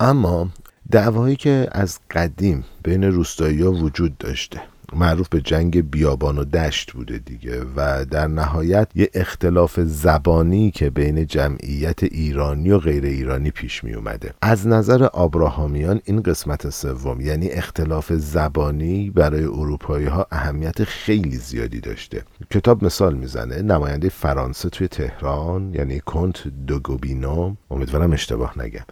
اما 0.00 0.48
دعوایی 0.90 1.36
که 1.36 1.68
از 1.72 1.98
قدیم 2.10 2.64
بین 2.82 3.04
روستایی 3.04 3.62
ها 3.62 3.72
وجود 3.72 4.18
داشته. 4.18 4.60
معروف 4.96 5.28
به 5.28 5.40
جنگ 5.40 5.90
بیابان 5.90 6.38
و 6.38 6.44
دشت 6.44 6.92
بوده 6.92 7.18
دیگه 7.18 7.62
و 7.76 8.04
در 8.04 8.26
نهایت 8.26 8.88
یه 8.94 9.10
اختلاف 9.14 9.80
زبانی 9.80 10.70
که 10.70 10.90
بین 10.90 11.26
جمعیت 11.26 12.02
ایرانی 12.02 12.70
و 12.70 12.78
غیر 12.78 13.04
ایرانی 13.04 13.50
پیش 13.50 13.84
می 13.84 13.92
اومده. 13.92 14.34
از 14.42 14.66
نظر 14.66 15.04
آبراهامیان 15.04 16.00
این 16.04 16.22
قسمت 16.22 16.70
سوم 16.70 17.20
یعنی 17.20 17.50
اختلاف 17.50 18.12
زبانی 18.12 19.10
برای 19.10 19.44
اروپایی 19.44 20.06
ها 20.06 20.26
اهمیت 20.30 20.84
خیلی 20.84 21.36
زیادی 21.36 21.80
داشته. 21.80 22.22
کتاب 22.50 22.84
مثال 22.84 23.14
می‌زنه 23.14 23.62
نماینده 23.62 24.08
فرانسه 24.08 24.68
توی 24.68 24.88
تهران 24.88 25.74
یعنی 25.74 26.00
کنت 26.00 26.48
دوگوبینو. 26.66 27.54
امیدوارم 27.70 28.12
اشتباه 28.12 28.58
نگم. 28.58 28.84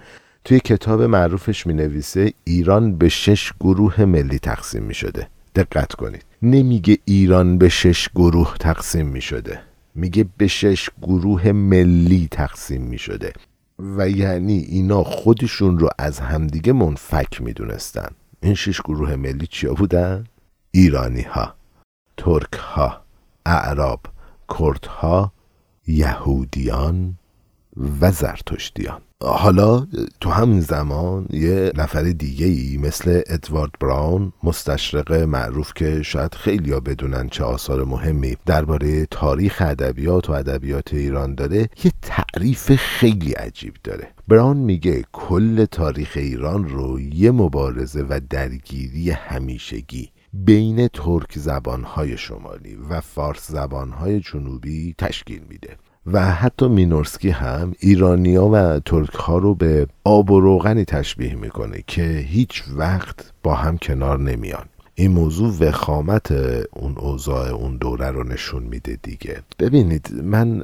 توی 0.45 0.61
کتاب 0.61 1.03
معروفش 1.03 1.67
می 1.67 1.75
نویسه 1.75 2.33
ایران 2.45 2.97
به 2.97 3.09
شش 3.09 3.53
گروه 3.61 4.05
ملی 4.05 4.39
تقسیم 4.39 4.83
می 4.83 4.95
شده 4.95 5.29
دقت 5.55 5.93
کنید. 5.93 6.25
نمیگه 6.43 6.99
ایران 7.05 7.59
به 7.59 7.69
شش 7.69 8.09
گروه 8.15 8.57
تقسیم 8.61 9.07
می 9.07 9.21
شده 9.21 9.61
میگه 9.95 10.27
به 10.37 10.47
شش 10.47 10.91
گروه 11.03 11.53
ملی 11.53 12.29
تقسیم 12.31 12.83
می 12.83 12.99
شده 12.99 13.33
و 13.79 14.09
یعنی 14.09 14.59
اینا 14.59 15.03
خودشون 15.03 15.79
رو 15.79 15.89
از 15.99 16.21
همدیگه 16.21 16.73
منفک 16.73 17.41
می 17.41 17.53
دونستن 17.53 18.09
این 18.43 18.55
شش 18.55 18.81
گروه 18.81 19.17
ملی 19.17 19.47
چیا 19.47 19.75
بودن؟ 19.75 20.25
ایرانی 20.71 21.23
ها 21.23 21.55
ترک 22.17 22.53
ها 22.53 23.03
اعراب 23.47 24.01
کرد 24.59 24.87
ها 24.87 25.33
یهودیان 25.87 27.19
و 28.01 28.13
زرتشتیان. 28.13 29.01
حالا 29.25 29.87
تو 30.21 30.31
همین 30.31 30.61
زمان 30.61 31.27
یه 31.31 31.73
نفر 31.77 32.03
دیگه 32.03 32.47
ای 32.47 32.77
مثل 32.77 33.23
ادوارد 33.27 33.71
براون 33.81 34.33
مستشرق 34.43 35.13
معروف 35.13 35.73
که 35.75 36.03
شاید 36.03 36.35
خیلی 36.35 36.73
ها 36.73 36.81
بدونن 36.81 37.29
چه 37.29 37.45
آثار 37.45 37.85
مهمی 37.85 38.37
درباره 38.47 39.07
تاریخ 39.07 39.63
ادبیات 39.67 40.31
و 40.31 40.33
ادبیات 40.33 40.95
ایران 40.95 41.35
داره 41.35 41.69
یه 41.85 41.93
تعریف 42.03 42.73
خیلی 42.75 43.33
عجیب 43.33 43.75
داره. 43.85 44.09
براون 44.29 44.57
میگه 44.57 45.05
کل 45.13 45.65
تاریخ 45.65 46.13
ایران 46.17 46.69
رو 46.69 47.01
یه 47.01 47.31
مبارزه 47.31 48.03
و 48.03 48.21
درگیری 48.31 49.11
همیشگی 49.11 50.11
بین 50.33 50.89
ترک 50.89 51.39
زبانهای 51.39 52.17
شمالی 52.17 52.77
و 52.91 53.01
فارس 53.01 53.51
زبانهای 53.51 54.21
جنوبی 54.21 54.95
تشکیل 54.99 55.43
میده. 55.49 55.77
و 56.07 56.25
حتی 56.33 56.69
مینورسکی 56.69 57.31
هم 57.31 57.73
ایرانیا 57.79 58.47
و 58.47 58.81
ترک 58.85 59.15
ها 59.15 59.39
رو 59.39 59.55
به 59.55 59.87
آب 60.05 60.31
و 60.31 60.41
روغنی 60.41 60.85
تشبیه 60.85 61.35
می‌کنه 61.35 61.85
که 61.87 62.03
هیچ 62.03 62.65
وقت 62.77 63.33
با 63.43 63.55
هم 63.55 63.79
کنار 63.79 64.19
نمیان. 64.19 64.65
این 64.95 65.11
موضوع 65.11 65.53
وخامت 65.61 66.33
اون 66.73 66.95
اوضاع 66.99 67.49
اون 67.49 67.77
دوره 67.77 68.11
رو 68.11 68.25
نشون 68.25 68.63
میده 68.63 68.99
دیگه. 69.03 69.43
ببینید 69.59 70.13
من 70.23 70.63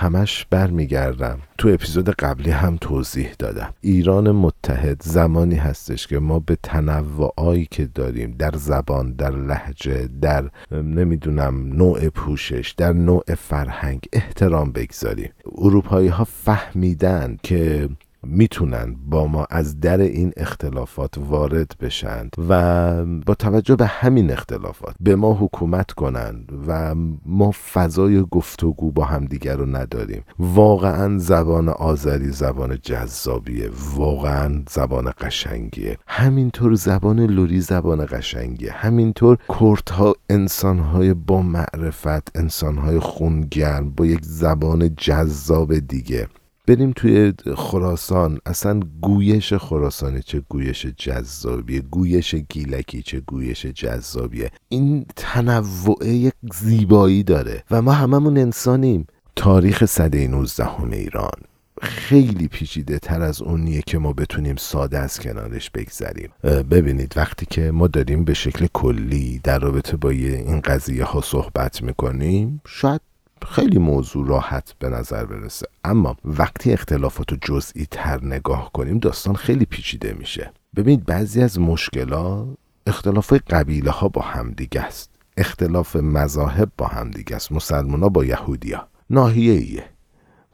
همش 0.00 0.46
برمیگردم. 0.50 1.38
تو 1.58 1.68
اپیزود 1.68 2.10
قبلی 2.10 2.50
هم 2.50 2.76
توضیح 2.80 3.30
دادم. 3.38 3.74
ایران 3.80 4.30
متحد 4.30 5.02
زمانی 5.02 5.54
هستش 5.54 6.06
که 6.06 6.18
ما 6.18 6.38
به 6.38 6.58
تنوعایی 6.62 7.68
که 7.70 7.88
داریم 7.94 8.34
در 8.38 8.52
زبان 8.56 9.12
در 9.12 9.30
لحجه 9.30 10.08
در 10.20 10.50
نمی‌دونم 10.72 11.72
نوع 11.72 12.08
پوشش 12.08 12.74
در 12.76 12.92
نوع 12.92 13.24
فرهنگ 13.34 14.00
احترام 14.12 14.72
بگذاریم. 14.72 15.30
اروپایی 15.58 16.08
ها 16.08 16.24
فهمیدن 16.24 17.38
که 17.42 17.88
می‌تونن 18.28 18.96
با 19.08 19.26
ما 19.26 19.46
از 19.50 19.80
در 19.80 20.00
این 20.00 20.32
اختلافات 20.36 21.14
وارد 21.18 21.72
بشند 21.80 22.30
و 22.48 23.04
با 23.04 23.34
توجه 23.34 23.76
به 23.76 23.86
همین 23.86 24.30
اختلافات 24.30 24.94
به 25.00 25.16
ما 25.16 25.34
حکومت 25.34 25.90
کنند 25.92 26.52
و 26.68 26.94
ما 27.26 27.50
فضای 27.72 28.24
گفتگو 28.30 28.90
با 28.90 29.04
همدیگر 29.04 29.56
رو 29.56 29.66
نداریم. 29.66 30.22
واقعا 30.38 31.18
زبان 31.18 31.68
آذری 31.68 32.30
زبان 32.30 32.78
جذابیه. 32.82 33.70
واقعا 33.94 34.62
زبان 34.70 35.12
قشنگیه. 35.20 35.98
همینطور 36.06 36.74
زبان 36.74 37.20
لوری 37.20 37.60
زبان 37.60 38.06
قشنگیه. 38.06 38.72
همینطور 38.72 39.38
کردها 39.60 40.14
انسانهای 40.30 41.14
با 41.14 41.42
معرفت 41.42 42.36
انسانهای 42.36 42.98
خونگرم 42.98 43.90
با 43.90 44.06
یک 44.06 44.20
زبان 44.22 44.94
جذاب 44.96 45.78
دیگه. 45.78 46.28
بریم 46.68 46.92
توی 46.96 47.32
خراسان. 47.56 48.38
اصلا 48.46 48.80
گویش 49.02 49.52
خراسانی 49.52 50.22
چه 50.22 50.42
گویش 50.48 50.86
جذابیه 50.86 51.80
گویش 51.80 52.34
گیلکی 52.34 53.02
چه 53.02 53.20
گویش 53.20 53.66
جذابیه. 53.66 54.50
این 54.68 55.06
تنوع 55.16 56.06
یک 56.06 56.34
زیبایی 56.54 57.22
داره 57.22 57.64
و 57.70 57.82
ما 57.82 57.92
هممون 57.92 58.38
انسانیم. 58.38 59.06
تاریخ 59.36 59.84
صده 59.84 60.28
19 60.28 60.82
ایران. 60.92 61.40
خیلی 61.82 62.48
پیچیده 62.48 62.98
تر 62.98 63.22
از 63.22 63.42
اونیه 63.42 63.82
که 63.86 63.98
ما 63.98 64.12
بتونیم 64.12 64.56
ساده 64.56 64.98
از 64.98 65.20
کنارش 65.20 65.70
بگذریم. 65.70 66.30
ببینید 66.70 67.12
وقتی 67.16 67.46
که 67.50 67.70
ما 67.70 67.86
داریم 67.86 68.24
به 68.24 68.34
شکل 68.34 68.66
کلی 68.72 69.40
در 69.44 69.58
رابطه 69.58 69.96
با 69.96 70.10
این 70.10 70.60
قضیه 70.60 71.04
ها 71.04 71.20
صحبت 71.20 71.82
می‌کنیم 71.82 72.60
شاید 72.66 73.00
خیلی 73.46 73.78
موضوع 73.78 74.28
راحت 74.28 74.74
به 74.78 74.88
نظر 74.88 75.24
برسه. 75.24 75.66
اما 75.84 76.16
وقتی 76.24 76.72
اختلافات 76.72 77.32
رو 77.32 77.38
جزئی 77.42 77.86
تر 77.90 78.24
نگاه 78.24 78.72
کنیم 78.72 78.98
داستان 78.98 79.34
خیلی 79.34 79.64
پیچیده 79.64 80.12
میشه. 80.12 80.52
ببینید 80.76 81.04
بعضی 81.04 81.42
از 81.42 81.58
مشکلات 81.58 82.48
اختلاف 82.86 83.32
قبیله 83.32 83.90
ها 83.90 84.08
با 84.08 84.22
همدیگه 84.22 84.80
است. 84.80 85.10
اختلاف 85.36 85.96
مذاهب 85.96 86.70
با 86.78 86.86
همدیگه 86.86 87.36
است. 87.36 87.52
مسلمان 87.52 88.02
ها 88.02 88.08
با 88.08 88.24
یهودیا 88.24 88.88
ناحیه 89.10 89.52
ایه 89.52 89.84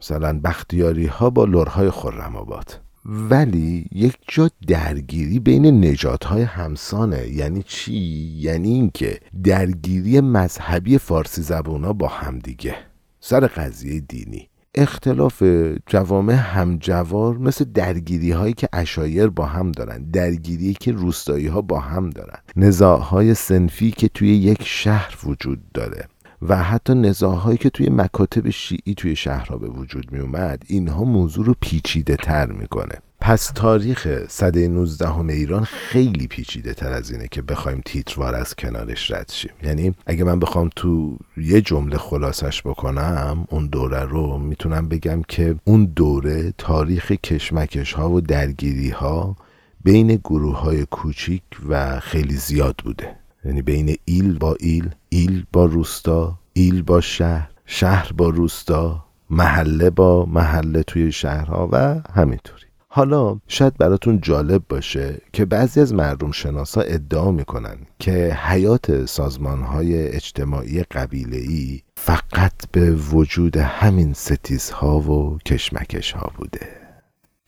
مثلا 0.01 0.39
بختیاری 0.39 1.05
ها 1.05 1.29
با 1.29 1.45
لورهای 1.45 1.89
خرم 1.89 2.35
آباد. 2.35 2.84
ولی 3.05 3.85
یک 3.91 4.17
جا 4.27 4.49
درگیری 4.67 5.39
بین 5.39 5.85
نجات 5.85 6.23
های 6.23 6.41
همسانه. 6.41 7.27
یعنی 7.27 7.63
چی؟ 7.63 7.93
یعنی 8.39 8.69
اینکه 8.69 9.19
درگیری 9.43 10.21
مذهبی 10.21 10.97
فارسی 10.97 11.41
زبونا 11.41 11.93
با 11.93 12.07
همدیگه 12.07 12.75
سر 13.19 13.47
قضیه 13.47 13.99
دینی. 13.99 14.49
اختلاف 14.75 15.43
جوامع 15.87 16.33
همجوار 16.33 17.37
مثل 17.37 17.65
درگیری 17.65 18.31
هایی 18.31 18.53
که 18.53 18.69
اشایر 18.73 19.27
با 19.27 19.45
هم 19.45 19.71
دارن 19.71 20.03
درگیری 20.03 20.73
که 20.73 20.91
روستایی 20.91 21.47
ها 21.47 21.61
با 21.61 21.79
هم 21.79 22.09
دارن 22.09 22.37
نزاع 22.55 22.99
های 22.99 23.33
سنفی 23.33 23.91
که 23.91 24.07
توی 24.07 24.35
یک 24.35 24.63
شهر 24.63 25.17
وجود 25.25 25.71
داره. 25.73 26.07
و 26.41 26.63
حتی 26.63 26.93
نزاعهایی 26.93 27.57
که 27.57 27.69
توی 27.69 27.89
مکاتب 27.89 28.49
شیعی 28.49 28.93
توی 28.97 29.15
شهرها 29.15 29.57
به 29.57 29.67
وجود 29.67 30.11
می 30.11 30.19
اومد 30.19 30.63
اینها 30.67 31.03
موضوع 31.03 31.45
رو 31.45 31.55
پیچیده 31.61 32.15
تر 32.15 32.45
می‌کنه. 32.45 32.95
پس 33.21 33.51
تاریخ 33.55 34.25
صده 34.27 34.67
19 34.67 35.19
ایران 35.19 35.63
خیلی 35.63 36.27
پیچیده 36.27 36.73
تر 36.73 36.91
از 36.91 37.11
اینه 37.11 37.27
که 37.31 37.41
بخوایم 37.41 37.81
تیتروار 37.85 38.35
از 38.35 38.55
کنارش 38.55 39.11
رد 39.11 39.31
شیم. 39.31 39.51
یعنی 39.63 39.93
اگه 40.05 40.23
من 40.23 40.39
بخوام 40.39 40.69
تو 40.75 41.17
یه 41.37 41.61
جمله 41.61 41.97
خلاصش 41.97 42.61
بکنم 42.61 43.47
اون 43.49 43.67
دوره 43.67 44.03
رو 44.03 44.37
می‌تونم 44.37 44.89
بگم 44.89 45.21
که 45.27 45.55
اون 45.63 45.85
دوره 45.85 46.53
تاریخ 46.57 47.11
کشمکش 47.11 47.93
ها 47.93 48.11
و 48.11 48.21
درگیری 48.21 48.89
ها 48.89 49.35
بین 49.83 50.15
گروه 50.15 50.59
های 50.59 50.85
کوچیک 50.85 51.43
و 51.69 51.99
خیلی 51.99 52.35
زیاد 52.35 52.75
بوده. 52.83 53.15
یعنی 53.45 53.61
بین 53.61 53.95
ایل 54.05 54.37
با 54.37 54.55
ایل 54.59 54.89
ایل 55.09 55.45
با 55.53 55.65
روستا 55.65 56.39
ایل 56.53 56.81
با 56.81 57.01
شهر 57.01 57.49
شهر 57.65 58.11
با 58.17 58.29
روستا 58.29 59.05
محله 59.29 59.89
با 59.89 60.25
محله 60.25 60.83
توی 60.83 61.11
شهرها 61.11 61.69
و 61.71 62.01
همینطوری. 62.13 62.65
حالا 62.87 63.39
شاید 63.47 63.77
براتون 63.77 64.21
جالب 64.21 64.63
باشه 64.69 65.21
که 65.33 65.45
بعضی 65.45 65.81
از 65.81 65.93
مردم 65.93 66.31
شناسا 66.31 66.81
ادعا 66.81 67.31
می‌کنن 67.31 67.77
که 67.99 68.37
حیات 68.41 69.05
سازمان 69.05 69.61
های 69.61 70.07
اجتماعی 70.07 70.83
قبیله 70.83 71.37
ای 71.37 71.81
فقط 71.97 72.53
به 72.71 72.91
وجود 72.91 73.57
همین 73.57 74.13
ستیزها 74.13 74.99
و 74.99 75.37
کشمکش 75.45 76.11
ها 76.11 76.31
بوده. 76.37 76.84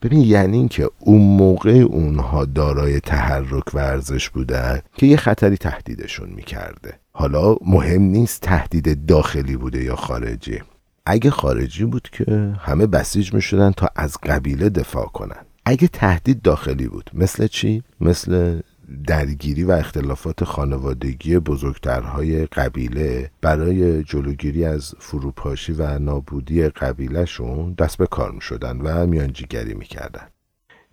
ببین 0.01 0.21
یعنی 0.21 0.57
اینکه 0.57 0.89
اون 0.99 1.21
موقع 1.21 1.71
اونها 1.71 2.45
دارای 2.45 2.99
تحرک 2.99 3.75
و 3.75 3.77
ارزش 3.77 4.29
بودن 4.29 4.79
که 4.95 5.05
یه 5.05 5.17
خطری 5.17 5.57
تهدیدشون 5.57 6.29
می‌کرده. 6.29 6.99
حالا 7.11 7.55
مهم 7.65 8.01
نیست 8.01 8.41
تهدید 8.41 9.05
داخلی 9.05 9.57
بوده 9.57 9.83
یا 9.83 9.95
خارجی. 9.95 10.59
اگه 11.05 11.29
خارجی 11.29 11.85
بود 11.85 12.09
که 12.11 12.53
همه 12.59 12.87
بسیج 12.87 13.33
می 13.33 13.41
شدن 13.41 13.71
تا 13.71 13.89
از 13.95 14.17
قبیله 14.23 14.69
دفاع 14.69 15.05
کنن. 15.05 15.45
اگه 15.65 15.87
تهدید 15.87 16.41
داخلی 16.41 16.87
بود 16.87 17.11
مثل 17.13 17.47
چی؟ 17.47 17.83
مثل 18.01 18.59
درگیری 19.07 19.63
و 19.63 19.71
اختلافات 19.71 20.43
خانوادگی 20.43 21.39
بزرگترهای 21.39 22.45
قبیله 22.45 23.31
برای 23.41 24.03
جلوگیری 24.03 24.65
از 24.65 24.95
فروپاشی 24.99 25.73
و 25.73 25.99
نابودی 25.99 26.69
قبیلهشون 26.69 27.73
دست 27.73 27.97
به 27.97 28.07
کار 28.07 28.31
می 28.31 28.41
شدن 28.41 28.81
و 28.81 29.07
میانجیگری 29.07 29.73
می 29.73 29.85
کردن. 29.85 30.27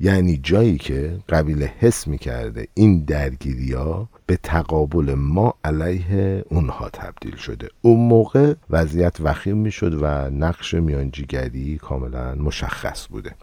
یعنی 0.01 0.41
جایی 0.43 0.79
که 0.79 1.19
قبیله 1.29 1.73
حس 1.79 2.09
می‌کرده 2.09 2.69
این 2.75 3.05
درگیری 3.05 3.73
ها 3.73 4.09
به 4.27 4.37
تقابل 4.37 5.15
ما 5.15 5.55
علیه 5.65 6.45
اونها 6.49 6.89
تبدیل 6.89 7.37
شده 7.37 7.69
اون 7.83 8.09
موقع 8.09 8.55
وضعیت 8.71 9.17
وخیم 9.21 9.57
می‌شد 9.57 10.03
و 10.03 10.31
نقش 10.31 10.75
میانجیگری 10.75 11.79
کاملا 11.79 12.35
مشخص 12.35 13.07
بوده 13.09 13.35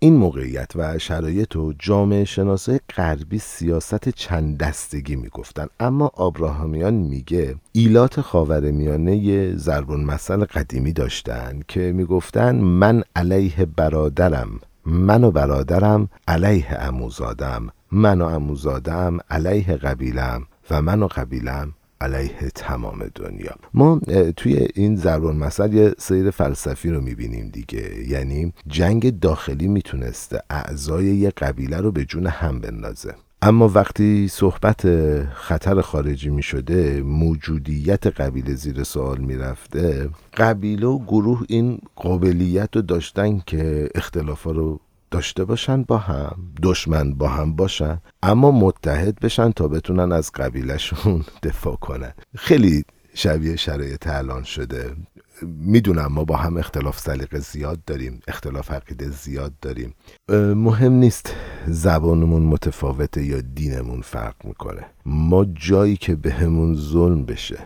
این 0.00 0.16
موقعیت 0.16 0.70
و 0.76 0.98
شرایط 0.98 1.56
و 1.56 1.72
جامعه 1.78 2.24
شناسای 2.24 2.80
غربی 2.96 3.38
سیاست 3.38 4.08
چند 4.08 4.58
دستگی 4.58 5.16
می‌گفتن. 5.16 5.66
اما 5.80 6.10
آبراهامیان 6.14 6.94
میگه 6.94 7.56
ایلات 7.72 8.20
خاور 8.20 8.70
میانه 8.70 9.56
زربون 9.56 10.04
مسئله 10.04 10.44
قدیمی 10.44 10.92
داشتن 10.92 11.60
که 11.68 11.92
می‌گفتن 11.92 12.56
من 12.56 13.02
علیه 13.16 13.66
برادرم 13.76 14.60
من 14.86 15.24
و 15.24 15.30
برادرم 15.30 16.08
علیه 16.28 16.76
اموزادم 16.80 17.68
من 17.92 18.20
و 18.20 18.24
اموزادم 18.24 19.18
علیه 19.30 19.76
قبیلم 19.76 20.46
و 20.70 20.82
من 20.82 21.02
و 21.02 21.06
قبیلم 21.06 21.74
علیه 22.00 22.50
تمام 22.54 23.04
دنیا. 23.14 23.54
ما 23.74 24.00
توی 24.36 24.68
این 24.74 24.96
زربان 24.96 25.36
مثل 25.36 25.72
یه 25.72 25.94
سیر 25.98 26.30
فلسفی 26.30 26.90
رو 26.90 27.00
می‌بینیم 27.00 27.48
دیگه. 27.48 28.08
یعنی 28.08 28.52
جنگ 28.66 29.20
داخلی 29.20 29.68
می‌تونسته 29.68 30.42
اعضای 30.50 31.04
یه 31.04 31.30
قبیله 31.30 31.76
رو 31.76 31.92
به 31.92 32.04
جون 32.04 32.26
هم 32.26 32.60
بندازه. 32.60 33.14
اما 33.42 33.68
وقتی 33.68 34.28
صحبت 34.28 34.80
خطر 35.32 35.80
خارجی 35.80 36.30
می 36.30 36.42
شده 36.42 37.02
موجودیت 37.02 38.06
قبیله 38.06 38.54
زیر 38.54 38.82
سوال 38.82 39.18
می 39.18 39.36
رفته 39.36 40.08
قبیله 40.36 40.86
و 40.86 40.98
گروه 40.98 41.42
این 41.48 41.78
قابلیت 41.96 42.76
رو 42.76 42.82
داشتن 42.82 43.38
که 43.46 43.88
اختلافا 43.94 44.50
رو 44.50 44.80
داشته 45.10 45.44
باشن 45.44 45.82
با 45.82 45.98
هم 45.98 46.52
دشمن 46.62 47.14
با 47.14 47.28
هم 47.28 47.56
باشن 47.56 48.00
اما 48.22 48.50
متحد 48.50 49.20
بشن 49.20 49.50
تا 49.50 49.68
بتونن 49.68 50.12
از 50.12 50.32
قبیلشون 50.32 51.24
دفاع 51.42 51.76
کنن. 51.76 52.12
خیلی 52.36 52.84
شبیه 53.14 53.56
شرایط 53.56 54.06
الان 54.06 54.42
شده. 54.42 54.96
می‌دونم 55.42 56.06
ما 56.06 56.24
با 56.24 56.36
هم 56.36 56.56
اختلاف 56.56 56.98
سلیقه 56.98 57.38
زیاد 57.38 57.84
داریم 57.84 58.20
اختلاف 58.28 58.70
عقیده 58.70 59.10
زیاد 59.10 59.52
داریم. 59.62 59.94
مهم 60.54 60.92
نیست 60.92 61.34
زبانمون 61.66 62.42
متفاوته 62.42 63.24
یا 63.24 63.40
دینمون 63.40 64.00
فرق 64.00 64.34
می‌کنه. 64.44 64.86
ما 65.06 65.44
جایی 65.44 65.96
که 65.96 66.14
بهمون 66.16 66.74
ظلم 66.74 67.24
بشه 67.24 67.58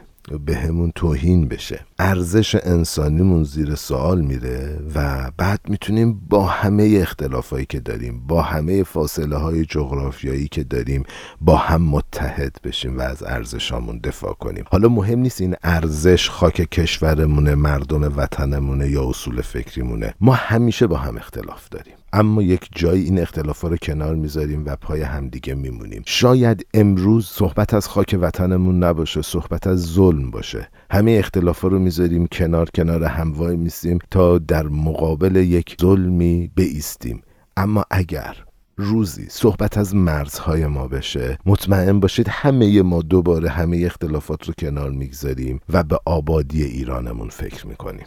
به 0.46 0.56
همون 0.56 0.92
توهین 0.94 1.48
بشه. 1.48 1.80
ارزش 1.98 2.54
انسانیمون 2.54 3.44
زیر 3.44 3.74
سوال 3.74 4.20
میره 4.20 4.80
و 4.94 5.30
بعد 5.36 5.60
می‌تونیم 5.68 6.20
با 6.28 6.46
همه 6.46 6.98
اختلافایی 7.02 7.66
که 7.66 7.80
داریم 7.80 8.26
با 8.26 8.42
همه 8.42 8.82
فاصله 8.82 9.36
های 9.36 9.64
جغرافیایی 9.64 10.48
که 10.48 10.64
داریم 10.64 11.02
با 11.40 11.56
هم 11.56 11.82
متحد 11.82 12.56
بشیم 12.64 12.98
و 12.98 13.00
از 13.00 13.22
ارزشامون 13.22 13.98
دفاع 13.98 14.32
کنیم. 14.32 14.64
حالا 14.70 14.88
مهم 14.88 15.18
نیست 15.18 15.40
این 15.40 15.56
ارزش 15.62 16.30
خاک 16.30 16.70
کشورمونه 16.70 17.54
مردم 17.54 18.02
وطنمونه 18.16 18.88
یا 18.88 19.08
اصول 19.08 19.40
فکریمونه. 19.40 20.14
ما 20.20 20.32
همیشه 20.32 20.86
با 20.86 20.96
هم 20.96 21.16
اختلاف 21.16 21.68
داریم. 21.68 21.94
اما 22.12 22.42
یک 22.42 22.68
جایی 22.74 23.04
این 23.04 23.18
اختلافا 23.18 23.68
رو 23.68 23.76
کنار 23.76 24.14
می‌ذاریم 24.14 24.64
و 24.66 24.76
پای 24.76 25.02
همدیگه 25.02 25.54
میمونیم. 25.54 26.02
شاید 26.06 26.66
امروز 26.74 27.26
صحبت 27.26 27.74
از 27.74 27.88
خاک 27.88 28.18
وطنمون 28.20 28.84
نباشه 28.84 29.22
صحبت 29.22 29.66
از 29.66 29.80
ظلم 29.82 30.30
باشه. 30.30 30.68
همه 30.90 31.12
اختلافا 31.12 31.68
رو 31.68 31.78
می‌ذاریم 31.78 32.26
کنار 32.26 32.70
کنار 32.74 33.04
هم 33.04 33.32
وای 33.32 33.56
میسیم 33.56 33.98
تا 34.10 34.38
در 34.38 34.66
مقابل 34.66 35.36
یک 35.36 35.76
ظلمی 35.80 36.50
بیستیم. 36.54 37.22
اما 37.56 37.84
اگر 37.90 38.36
روزی 38.76 39.26
صحبت 39.28 39.78
از 39.78 39.94
مرزهای 39.94 40.66
ما 40.66 40.88
بشه 40.88 41.38
مطمئن 41.46 42.00
باشید 42.00 42.28
همه 42.28 42.82
ما 42.82 43.02
دوباره 43.02 43.48
همه 43.48 43.82
اختلافات 43.86 44.48
رو 44.48 44.54
کنار 44.58 44.90
می‌گذاریم 44.90 45.60
و 45.68 45.82
به 45.82 45.98
آبادی 46.04 46.62
ایرانمون 46.62 47.28
فکر 47.28 47.66
می‌کنیم. 47.66 48.06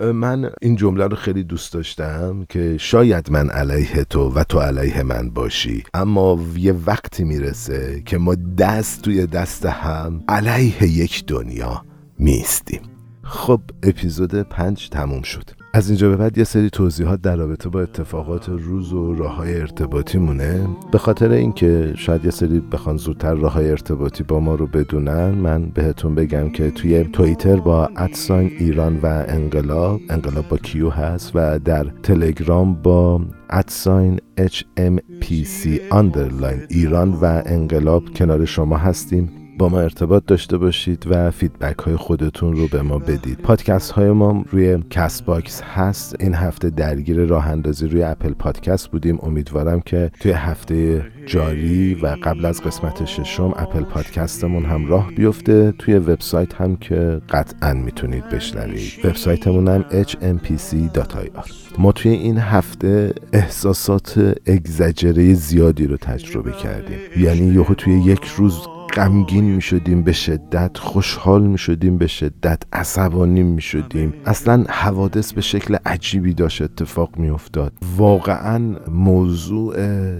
من 0.00 0.50
این 0.62 0.76
جمله 0.76 1.06
رو 1.06 1.16
خیلی 1.16 1.44
دوست 1.44 1.72
داشتم 1.72 2.46
که 2.48 2.76
شاید 2.78 3.30
من 3.30 3.50
علیه 3.50 4.04
تو 4.04 4.30
و 4.30 4.44
تو 4.44 4.60
علیه 4.60 5.02
من 5.02 5.30
باشی 5.30 5.84
اما 5.94 6.40
یه 6.56 6.72
وقتی 6.72 7.24
می‌رسه 7.24 8.02
که 8.06 8.18
ما 8.18 8.34
دست 8.58 9.02
توی 9.02 9.26
دست 9.26 9.66
هم 9.66 10.24
علیه 10.28 10.82
یک 10.82 11.24
دنیا 11.26 11.84
میستیم. 12.18 12.80
خب 13.22 13.60
اپیزود 13.82 14.34
پنج 14.34 14.88
تموم 14.88 15.22
شد. 15.22 15.55
از 15.72 15.88
اینجا 15.88 16.08
به 16.08 16.16
بعد 16.16 16.38
یه 16.38 16.44
سری 16.44 16.70
توضیحات 16.70 17.22
در 17.22 17.36
رابطه 17.36 17.68
با 17.68 17.80
اتفاقات 17.80 18.48
روز 18.48 18.92
و 18.92 19.14
راه 19.14 19.34
های 19.34 19.60
ارتباطی 19.60 20.18
مونه. 20.18 20.68
به 20.92 20.98
خاطر 20.98 21.30
اینکه 21.30 21.92
شاید 21.96 22.24
یه 22.24 22.30
سری 22.30 22.60
بخوان 22.60 22.96
زودتر 22.96 23.34
راه 23.34 23.52
های 23.52 23.70
ارتباطی 23.70 24.22
با 24.22 24.40
ما 24.40 24.54
رو 24.54 24.66
بدونن 24.66 25.30
من 25.30 25.70
بهتون 25.70 26.14
بگم 26.14 26.50
که 26.50 26.70
توی 26.70 27.04
توییتر 27.04 27.56
با 27.56 27.86
ادساین 27.96 28.50
ایران 28.58 29.00
و 29.02 29.24
انقلاب 29.28 30.00
انقلاب 30.10 30.48
با 30.48 30.56
Q 30.56 30.90
هست 30.90 31.32
و 31.34 31.58
در 31.58 31.84
تلگرام 32.02 32.74
با 32.74 33.20
at 33.50 33.73
sign 33.73 34.20
HMPC 34.40 35.68
ایران 36.68 37.12
و 37.12 37.42
انقلاب 37.46 38.04
کنار 38.14 38.44
شما 38.44 38.76
هستیم. 38.76 39.45
با 39.58 39.68
ما 39.68 39.80
ارتباط 39.80 40.22
داشته 40.26 40.58
باشید 40.58 41.06
و 41.10 41.30
feedback 41.30 41.78
های 41.78 41.96
خودتون 41.96 42.56
رو 42.56 42.68
به 42.68 42.82
ما 42.82 42.98
بدید. 42.98 43.38
پادکست 43.38 43.90
های 43.90 44.10
ما 44.10 44.44
روی 44.50 44.78
کست 44.90 45.24
باکس 45.24 45.62
هست. 45.62 46.16
این 46.20 46.34
هفته 46.34 46.70
درگیر 46.70 47.24
راه 47.24 47.48
اندازی 47.48 47.88
روی 47.88 48.02
اپل 48.02 48.32
پادکست 48.32 48.88
بودیم. 48.88 49.18
امیدوارم 49.22 49.80
که 49.80 50.10
توی 50.20 50.32
هفته 50.32 51.06
جاری 51.26 51.94
و 51.94 52.06
قبل 52.22 52.44
از 52.44 52.62
قسمت 52.62 53.04
ششم 53.04 53.54
اپل 53.56 53.82
پادکستمون 53.82 54.64
هم 54.64 54.86
راه 54.86 55.10
بیفته. 55.10 55.72
توی 55.78 55.94
وبسایت 55.94 56.54
هم 56.54 56.76
که 56.76 57.20
قطعا 57.30 57.72
می‌تونید 57.72 58.28
بشنوید. 58.28 58.92
وبسایتمون 59.04 59.68
هم 59.68 59.84
hmpc.ir 59.90 61.50
ما 61.78 61.92
توی 61.92 62.10
این 62.10 62.38
هفته 62.38 63.14
احساسات 63.32 64.36
اگزجره 64.46 65.34
زیادی 65.34 65.86
رو 65.86 65.96
تجربه 65.96 66.52
کردیم. 66.52 66.98
یعنی 67.16 67.46
یهو 67.46 67.74
توی 67.74 67.94
یک 67.94 68.24
روز 68.24 68.58
غمگین 68.96 69.44
می 69.44 69.62
شدیم 69.62 70.02
به 70.02 70.12
شدت 70.12 70.78
خوشحال 70.78 71.46
می 71.46 71.58
شدیم 71.58 71.98
به 71.98 72.06
شدت 72.06 72.62
عصبانی 72.72 73.42
می 73.42 73.60
شدیم 73.62 74.14
اصلا 74.26 74.64
حوادث 74.68 75.32
به 75.32 75.40
شکل 75.40 75.76
عجیبی 75.86 76.34
داشت 76.34 76.62
اتفاق 76.62 77.16
می 77.16 77.30
افتاد 77.30 77.72
واقعا 77.96 78.76
موضوع 78.88 79.76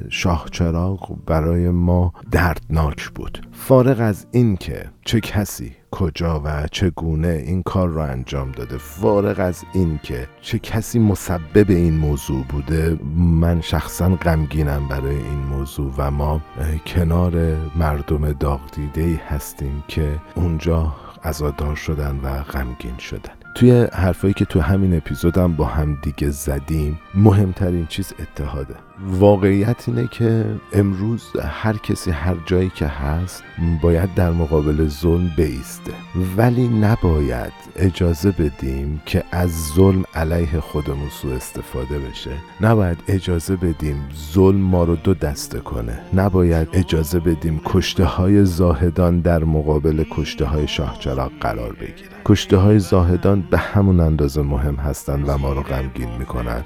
شاهچراغ 0.09 1.25
برای 1.27 1.71
ما 1.71 2.13
دردناک 2.31 3.09
بود. 3.09 3.49
فارغ 3.53 4.01
از 4.01 4.27
این 4.33 4.57
که 4.57 4.85
چه 5.05 5.21
کسی 5.21 5.73
کجا 5.99 6.41
و 6.45 6.67
چگونه 6.73 7.29
این 7.29 7.63
کار 7.63 7.89
را 7.89 8.05
انجام 8.05 8.53
داده. 8.53 8.79
فارغ 8.79 9.41
از 9.41 9.65
این 9.73 10.01
که 10.03 10.29
چه 10.41 10.59
کسی 10.59 10.99
مسبب 10.99 11.71
این 11.71 11.97
موضوع 11.97 12.45
بوده 12.45 12.99
من 13.17 13.61
شخصا 13.61 14.09
غمگینم 14.09 14.89
برای 14.89 15.17
این 15.17 15.39
موضوع 15.39 15.93
و 15.99 16.11
ما 16.11 16.41
کنار 16.87 17.57
مردم 17.77 18.33
داغ 18.33 18.61
دیده 18.75 19.21
هستیم 19.29 19.85
که 19.89 20.21
اونجا 20.35 20.95
ازادار 21.23 21.77
شدن 21.77 22.21
و 22.23 22.43
غمگین 22.43 22.99
شدن. 22.99 23.33
توی 23.55 23.87
حرفایی 23.93 24.35
که 24.35 24.45
تو 24.45 24.61
همین 24.61 24.97
اپیزودم 24.97 25.53
با 25.53 25.65
هم 25.65 25.99
دیگه 26.03 26.31
زدیم 26.31 26.99
مهمترین 27.15 27.87
چیز 27.87 28.13
اتحاده. 28.19 28.75
واقعیت 29.05 29.89
اینه 29.89 30.09
که 30.09 30.45
امروز 30.73 31.25
هر 31.43 31.77
کسی 31.77 32.11
هر 32.11 32.37
جایی 32.47 32.71
که 32.75 32.87
هست 32.87 33.45
باید 33.83 34.15
در 34.15 34.31
مقابل 34.31 34.89
ظلم 34.89 35.33
بیسته. 35.37 35.93
ولی 36.37 36.69
نباید 36.69 37.53
اجازه 37.77 38.31
بدیم 38.31 39.03
که 39.07 39.25
از 39.33 39.51
ظلم 39.75 40.05
علیه 40.15 40.61
خودمون 40.61 41.09
سوء 41.09 41.35
استفاده 41.35 41.99
بشه. 41.99 42.31
نباید 42.61 42.99
اجازه 43.09 43.57
بدیم 43.57 44.09
ظلم 44.33 44.61
ما 44.61 44.85
رو 44.85 44.97
دو 44.97 45.15
دسته 45.15 45.61
کنه. 45.61 45.99
نباید 46.15 46.69
اجازه 46.73 47.21
بدیم 47.21 47.61
کشته 47.65 48.05
های 48.05 48.45
زاهدان 48.45 49.21
در 49.21 49.45
مقابل 49.45 50.05
کشته 50.11 50.45
های 50.45 50.69
شاهچراغ 50.69 51.33
قرار 51.41 51.73
بگیرن. 51.73 52.17
کشته 52.25 52.57
های 52.57 52.79
زاهدان 52.79 53.45
به 53.51 53.59
همون 53.59 54.01
اندازه 54.01 54.43
مهم 54.43 54.77
هستند 54.77 55.29
و 55.29 55.39
ما 55.39 55.53
رو 55.53 55.63
غمگین 55.63 56.11
می‌کنن. 56.19 56.65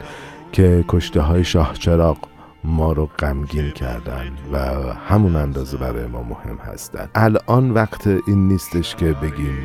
که 0.52 0.84
کشته 0.88 1.20
های 1.20 1.44
شاهچراغ 1.44 2.18
ما 2.64 2.92
رو 2.92 3.08
غمگین 3.18 3.70
کردن 3.70 4.30
و 4.52 4.58
همون 5.08 5.36
اندازه 5.36 5.76
برای 5.76 6.06
ما 6.06 6.22
مهم 6.22 6.56
هستن 6.56 7.08
الان 7.14 7.70
وقت 7.70 8.06
این 8.06 8.48
نیستش 8.48 8.96
که 8.96 9.12
بگیم 9.12 9.56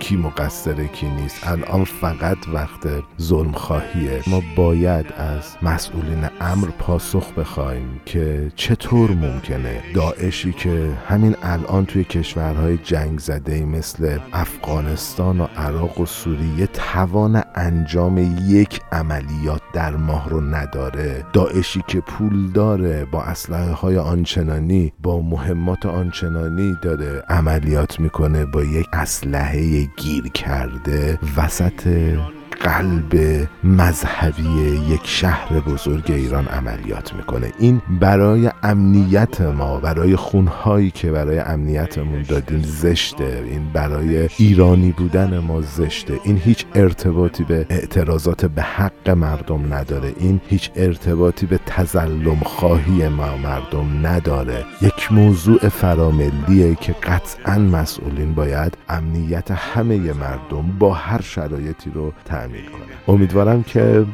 کی 0.00 0.16
مقصره 0.16 0.88
کی 0.88 1.08
نیست. 1.08 1.46
الان 1.46 1.84
فقط 1.84 2.36
وقت 2.52 2.88
ظلم 3.20 3.52
خواهیه 3.52 4.22
ما 4.26 4.42
باید 4.56 5.06
از 5.16 5.56
مسئولین 5.62 6.26
امر 6.40 6.66
پاسخ 6.78 7.32
بخوایم 7.32 8.00
که 8.06 8.52
چطور 8.56 9.10
ممکنه 9.10 9.82
داعشی 9.94 10.52
که 10.52 10.92
همین 11.08 11.36
الان 11.42 11.86
توی 11.86 12.04
کشورهای 12.04 12.76
جنگ 12.78 13.18
زده 13.18 13.64
مثل 13.64 14.18
افغانستان 14.32 15.40
و 15.40 15.46
عراق 15.56 16.00
و 16.00 16.06
سوریه 16.06 16.66
توان 16.66 17.43
انجام 17.54 18.18
یک 18.48 18.80
عملیات 18.92 19.62
در 19.72 19.96
ماه 19.96 20.28
رو 20.28 20.40
نداره. 20.40 21.24
داعشی 21.32 21.84
که 21.88 22.00
پول 22.00 22.52
داره 22.52 23.04
با 23.04 23.22
اسلحه 23.22 23.72
های 23.72 23.98
آنچنانی 23.98 24.92
با 25.02 25.20
مهمات 25.22 25.86
آنچنانی 25.86 26.76
داره 26.82 27.22
عملیات 27.28 28.00
می‌کنه 28.00 28.44
با 28.44 28.64
یک 28.64 28.86
اسلحه 28.92 29.88
گیر 29.96 30.28
کرده 30.28 31.18
وسط 31.36 31.86
قلب 32.60 33.14
مذهبی 33.64 34.48
یک 34.88 35.00
شهر 35.04 35.60
بزرگ 35.60 36.04
ایران 36.06 36.46
عملیات 36.46 37.14
می‌کنه. 37.14 37.52
این 37.58 37.82
برای 38.00 38.50
امنیت 38.62 39.40
ما 39.40 39.80
برای 39.80 40.16
خونهایی 40.16 40.90
که 40.90 41.10
برای 41.10 41.38
امنیتمون 41.38 42.22
دادیم 42.22 42.62
زشته. 42.62 43.44
این 43.50 43.72
برای 43.72 44.28
ایرانی 44.38 44.92
بودن 44.92 45.38
ما 45.38 45.60
زشته. 45.60 46.20
این 46.24 46.36
هیچ 46.36 46.64
ارتباطی 46.74 47.44
به 47.44 47.66
اعتراضات 47.70 48.44
به 48.44 48.62
حق 48.62 49.10
مردم 49.10 49.74
نداره. 49.74 50.12
این 50.18 50.40
هیچ 50.46 50.70
ارتباطی 50.76 51.46
به 51.46 51.60
تظلم 51.66 52.40
خواهی 52.44 53.08
ما 53.08 53.36
مردم 53.36 54.06
نداره. 54.06 54.64
یک 54.82 55.12
موضوع 55.12 55.68
فراملیه 55.68 56.74
که 56.74 56.92
قطعا 56.92 57.58
مسئولین 57.58 58.34
باید 58.34 58.76
امنیت 58.88 59.50
همه 59.50 60.12
مردم 60.12 60.78
با 60.78 60.94
هر 60.94 61.20
شرایطی 61.20 61.90
رو 61.90 62.12
امیدوارم 63.08 63.62
که 63.62 64.06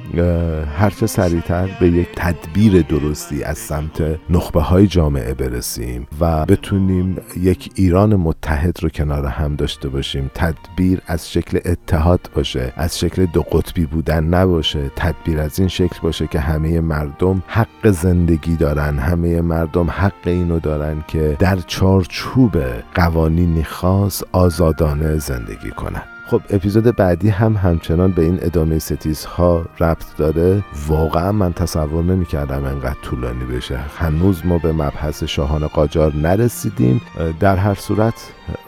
هرچه 0.78 1.06
سریعتر 1.06 1.68
به 1.80 1.88
یک 1.88 2.08
تدبیر 2.16 2.82
درستی 2.82 3.42
از 3.42 3.58
سمت 3.58 4.18
نخبه 4.30 4.60
های 4.60 4.86
جامعه 4.86 5.34
برسیم 5.34 6.06
و 6.20 6.44
بتونیم 6.46 7.16
یک 7.36 7.70
ایران 7.74 8.16
متحد 8.16 8.82
رو 8.82 8.88
کنار 8.88 9.26
هم 9.26 9.56
داشته 9.56 9.88
باشیم. 9.88 10.30
تدبیر 10.34 11.00
از 11.06 11.32
شکل 11.32 11.58
اتحاد 11.64 12.30
باشه 12.34 12.72
از 12.76 12.98
شکل 12.98 13.26
دو 13.26 13.42
قطبی 13.42 13.86
بودن 13.86 14.24
نباشه. 14.24 14.90
تدبیر 14.96 15.40
از 15.40 15.58
این 15.58 15.68
شکل 15.68 15.98
باشه 16.02 16.26
که 16.26 16.40
همه 16.40 16.80
مردم 16.80 17.42
حق 17.46 17.90
زندگی 17.90 18.56
دارن 18.56 18.98
همه 18.98 19.40
مردم 19.40 19.90
حق 19.90 20.12
اینو 20.26 20.60
دارن 20.60 21.04
که 21.08 21.36
در 21.38 21.56
چارچوب 21.56 22.56
قوانینی 22.94 23.64
خاص 23.64 24.22
آزادانه 24.32 25.18
زندگی 25.18 25.70
کنن. 25.70 26.02
خب 26.30 26.42
اپیزود 26.50 26.96
بعدی 26.96 27.28
هم 27.28 27.56
همچنان 27.56 28.12
به 28.12 28.22
این 28.22 28.38
ادامه 28.42 28.78
ستیز 28.78 29.24
ها 29.24 29.64
ربط 29.80 30.16
داره. 30.18 30.64
واقعا 30.88 31.32
من 31.32 31.52
تصور 31.52 32.04
نمی 32.04 32.24
کردم 32.24 32.64
انقدر 32.64 32.96
طولانی 33.02 33.44
بشه. 33.44 33.78
هنوز 33.98 34.46
ما 34.46 34.58
به 34.58 34.72
مبحث 34.72 35.24
شاهان 35.24 35.66
قاجار 35.66 36.16
نرسیدیم. 36.16 37.00
در 37.40 37.56
هر 37.56 37.74
صورت 37.74 38.14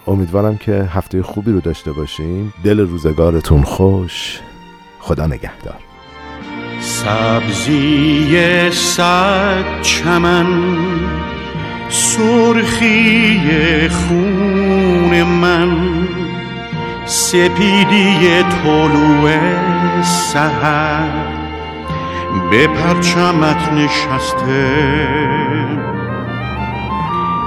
امیدوارم 0.07 0.57
که 0.57 0.73
هفته 0.73 1.23
خوبی 1.23 1.53
رو 1.53 1.61
داشته 1.61 1.93
باشیم. 1.93 2.53
دل 2.65 2.81
روزگارتون 2.81 3.63
خوش. 3.63 4.41
خدا 4.99 5.27
نگهدار. 5.27 5.79
سبزی 6.81 8.71
صد 8.71 9.83
چمن 9.83 10.47
سرخی 11.89 13.89
خون 13.89 15.23
من. 15.23 16.22
سپیدی 17.05 18.43
طلوع 18.43 19.31
سهر 20.03 21.09
به 22.51 22.67
پرچمت 22.67 23.73
نشسته. 23.73 24.69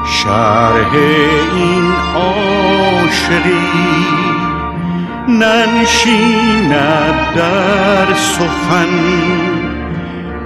شرح 0.05 0.93
این 1.55 1.93
عاشقی 2.15 3.51
ننشیند 5.27 6.73
در 7.35 8.13
سخن. 8.13 8.93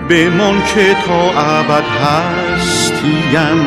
بمان 0.09 0.61
که 0.75 0.95
تا 1.07 1.41
ابد 1.41 1.83
هستیم. 2.03 3.59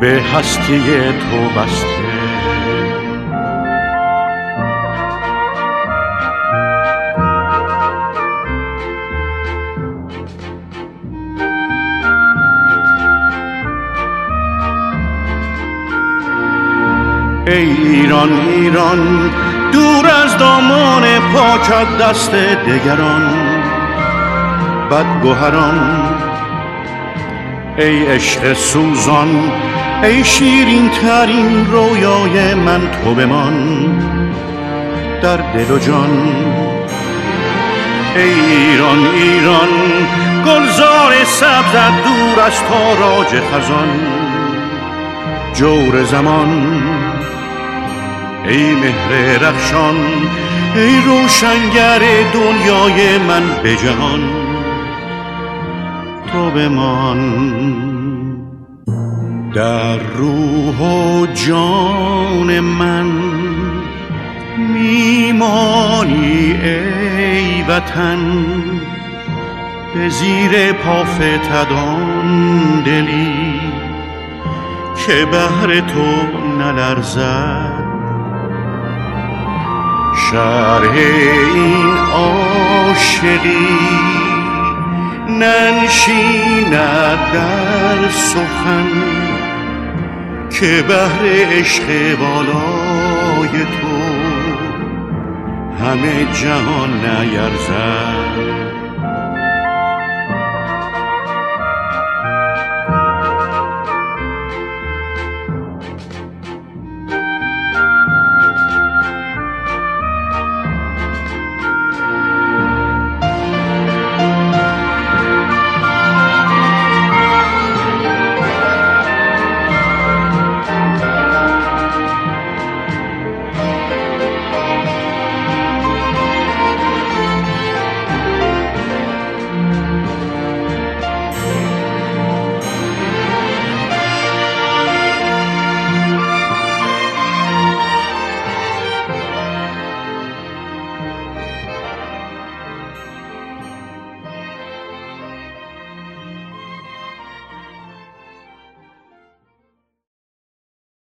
به 0.00 0.22
هستی 0.34 0.82
تو 1.12 1.60
بسته 1.60 1.97
ای 17.48 17.54
ایران 17.54 18.32
ایران 18.32 19.30
دور 19.72 20.06
از 20.24 20.38
دامان 20.38 21.02
پاکت 21.34 21.98
دست 22.00 22.34
دگران. 22.34 23.22
بدگوهران 24.90 25.78
ای 27.78 28.06
عشق 28.06 28.52
سوزان 28.52 29.52
ای 30.02 30.24
شیرین 30.24 30.88
ترین 30.90 31.66
رویای 31.66 32.54
من 32.54 32.80
تو 32.90 33.14
بمان 33.14 33.54
در 35.22 35.36
دل 35.36 35.70
و 35.70 35.78
جان 35.78 36.28
ای 38.16 38.22
ایران 38.22 39.06
ایران 39.06 39.68
گلزار 40.46 41.24
سبزت 41.24 41.92
دور 42.04 42.44
از 42.46 42.62
تاراج 42.62 43.26
خزان. 43.26 43.88
جور 45.54 46.04
زمان 46.04 46.78
ای 48.46 48.74
مهر 48.74 49.38
رخشان 49.48 49.96
ای 50.74 51.00
روشنگر 51.06 51.98
دنیای 52.32 53.18
من 53.18 53.42
به 53.62 53.76
جهان 53.76 54.20
تو 56.32 56.50
بمان. 56.50 57.68
در 59.54 59.98
روح 59.98 60.78
و 60.78 61.26
جان 61.26 62.60
من 62.60 63.10
میمانی 64.58 66.54
ای 66.62 67.62
وطن 67.62 68.18
به 69.94 70.08
زیر 70.08 70.72
پافتدان 70.72 72.28
دلی 72.80 73.60
که 75.06 75.24
بهر 75.24 75.80
تو 75.80 76.06
نلرزد. 76.58 77.77
شرح 80.30 80.92
این 81.54 81.96
عاشقی 82.12 83.68
ننشیند 85.28 86.72
در 87.32 88.08
سخن 88.10 88.86
که 90.50 90.84
بهر 90.88 91.22
عشق 91.52 91.86
بالای 92.18 93.64
تو 93.64 93.98
همه 95.84 96.26
جهان 96.32 96.90
نیرزد. 96.90 98.87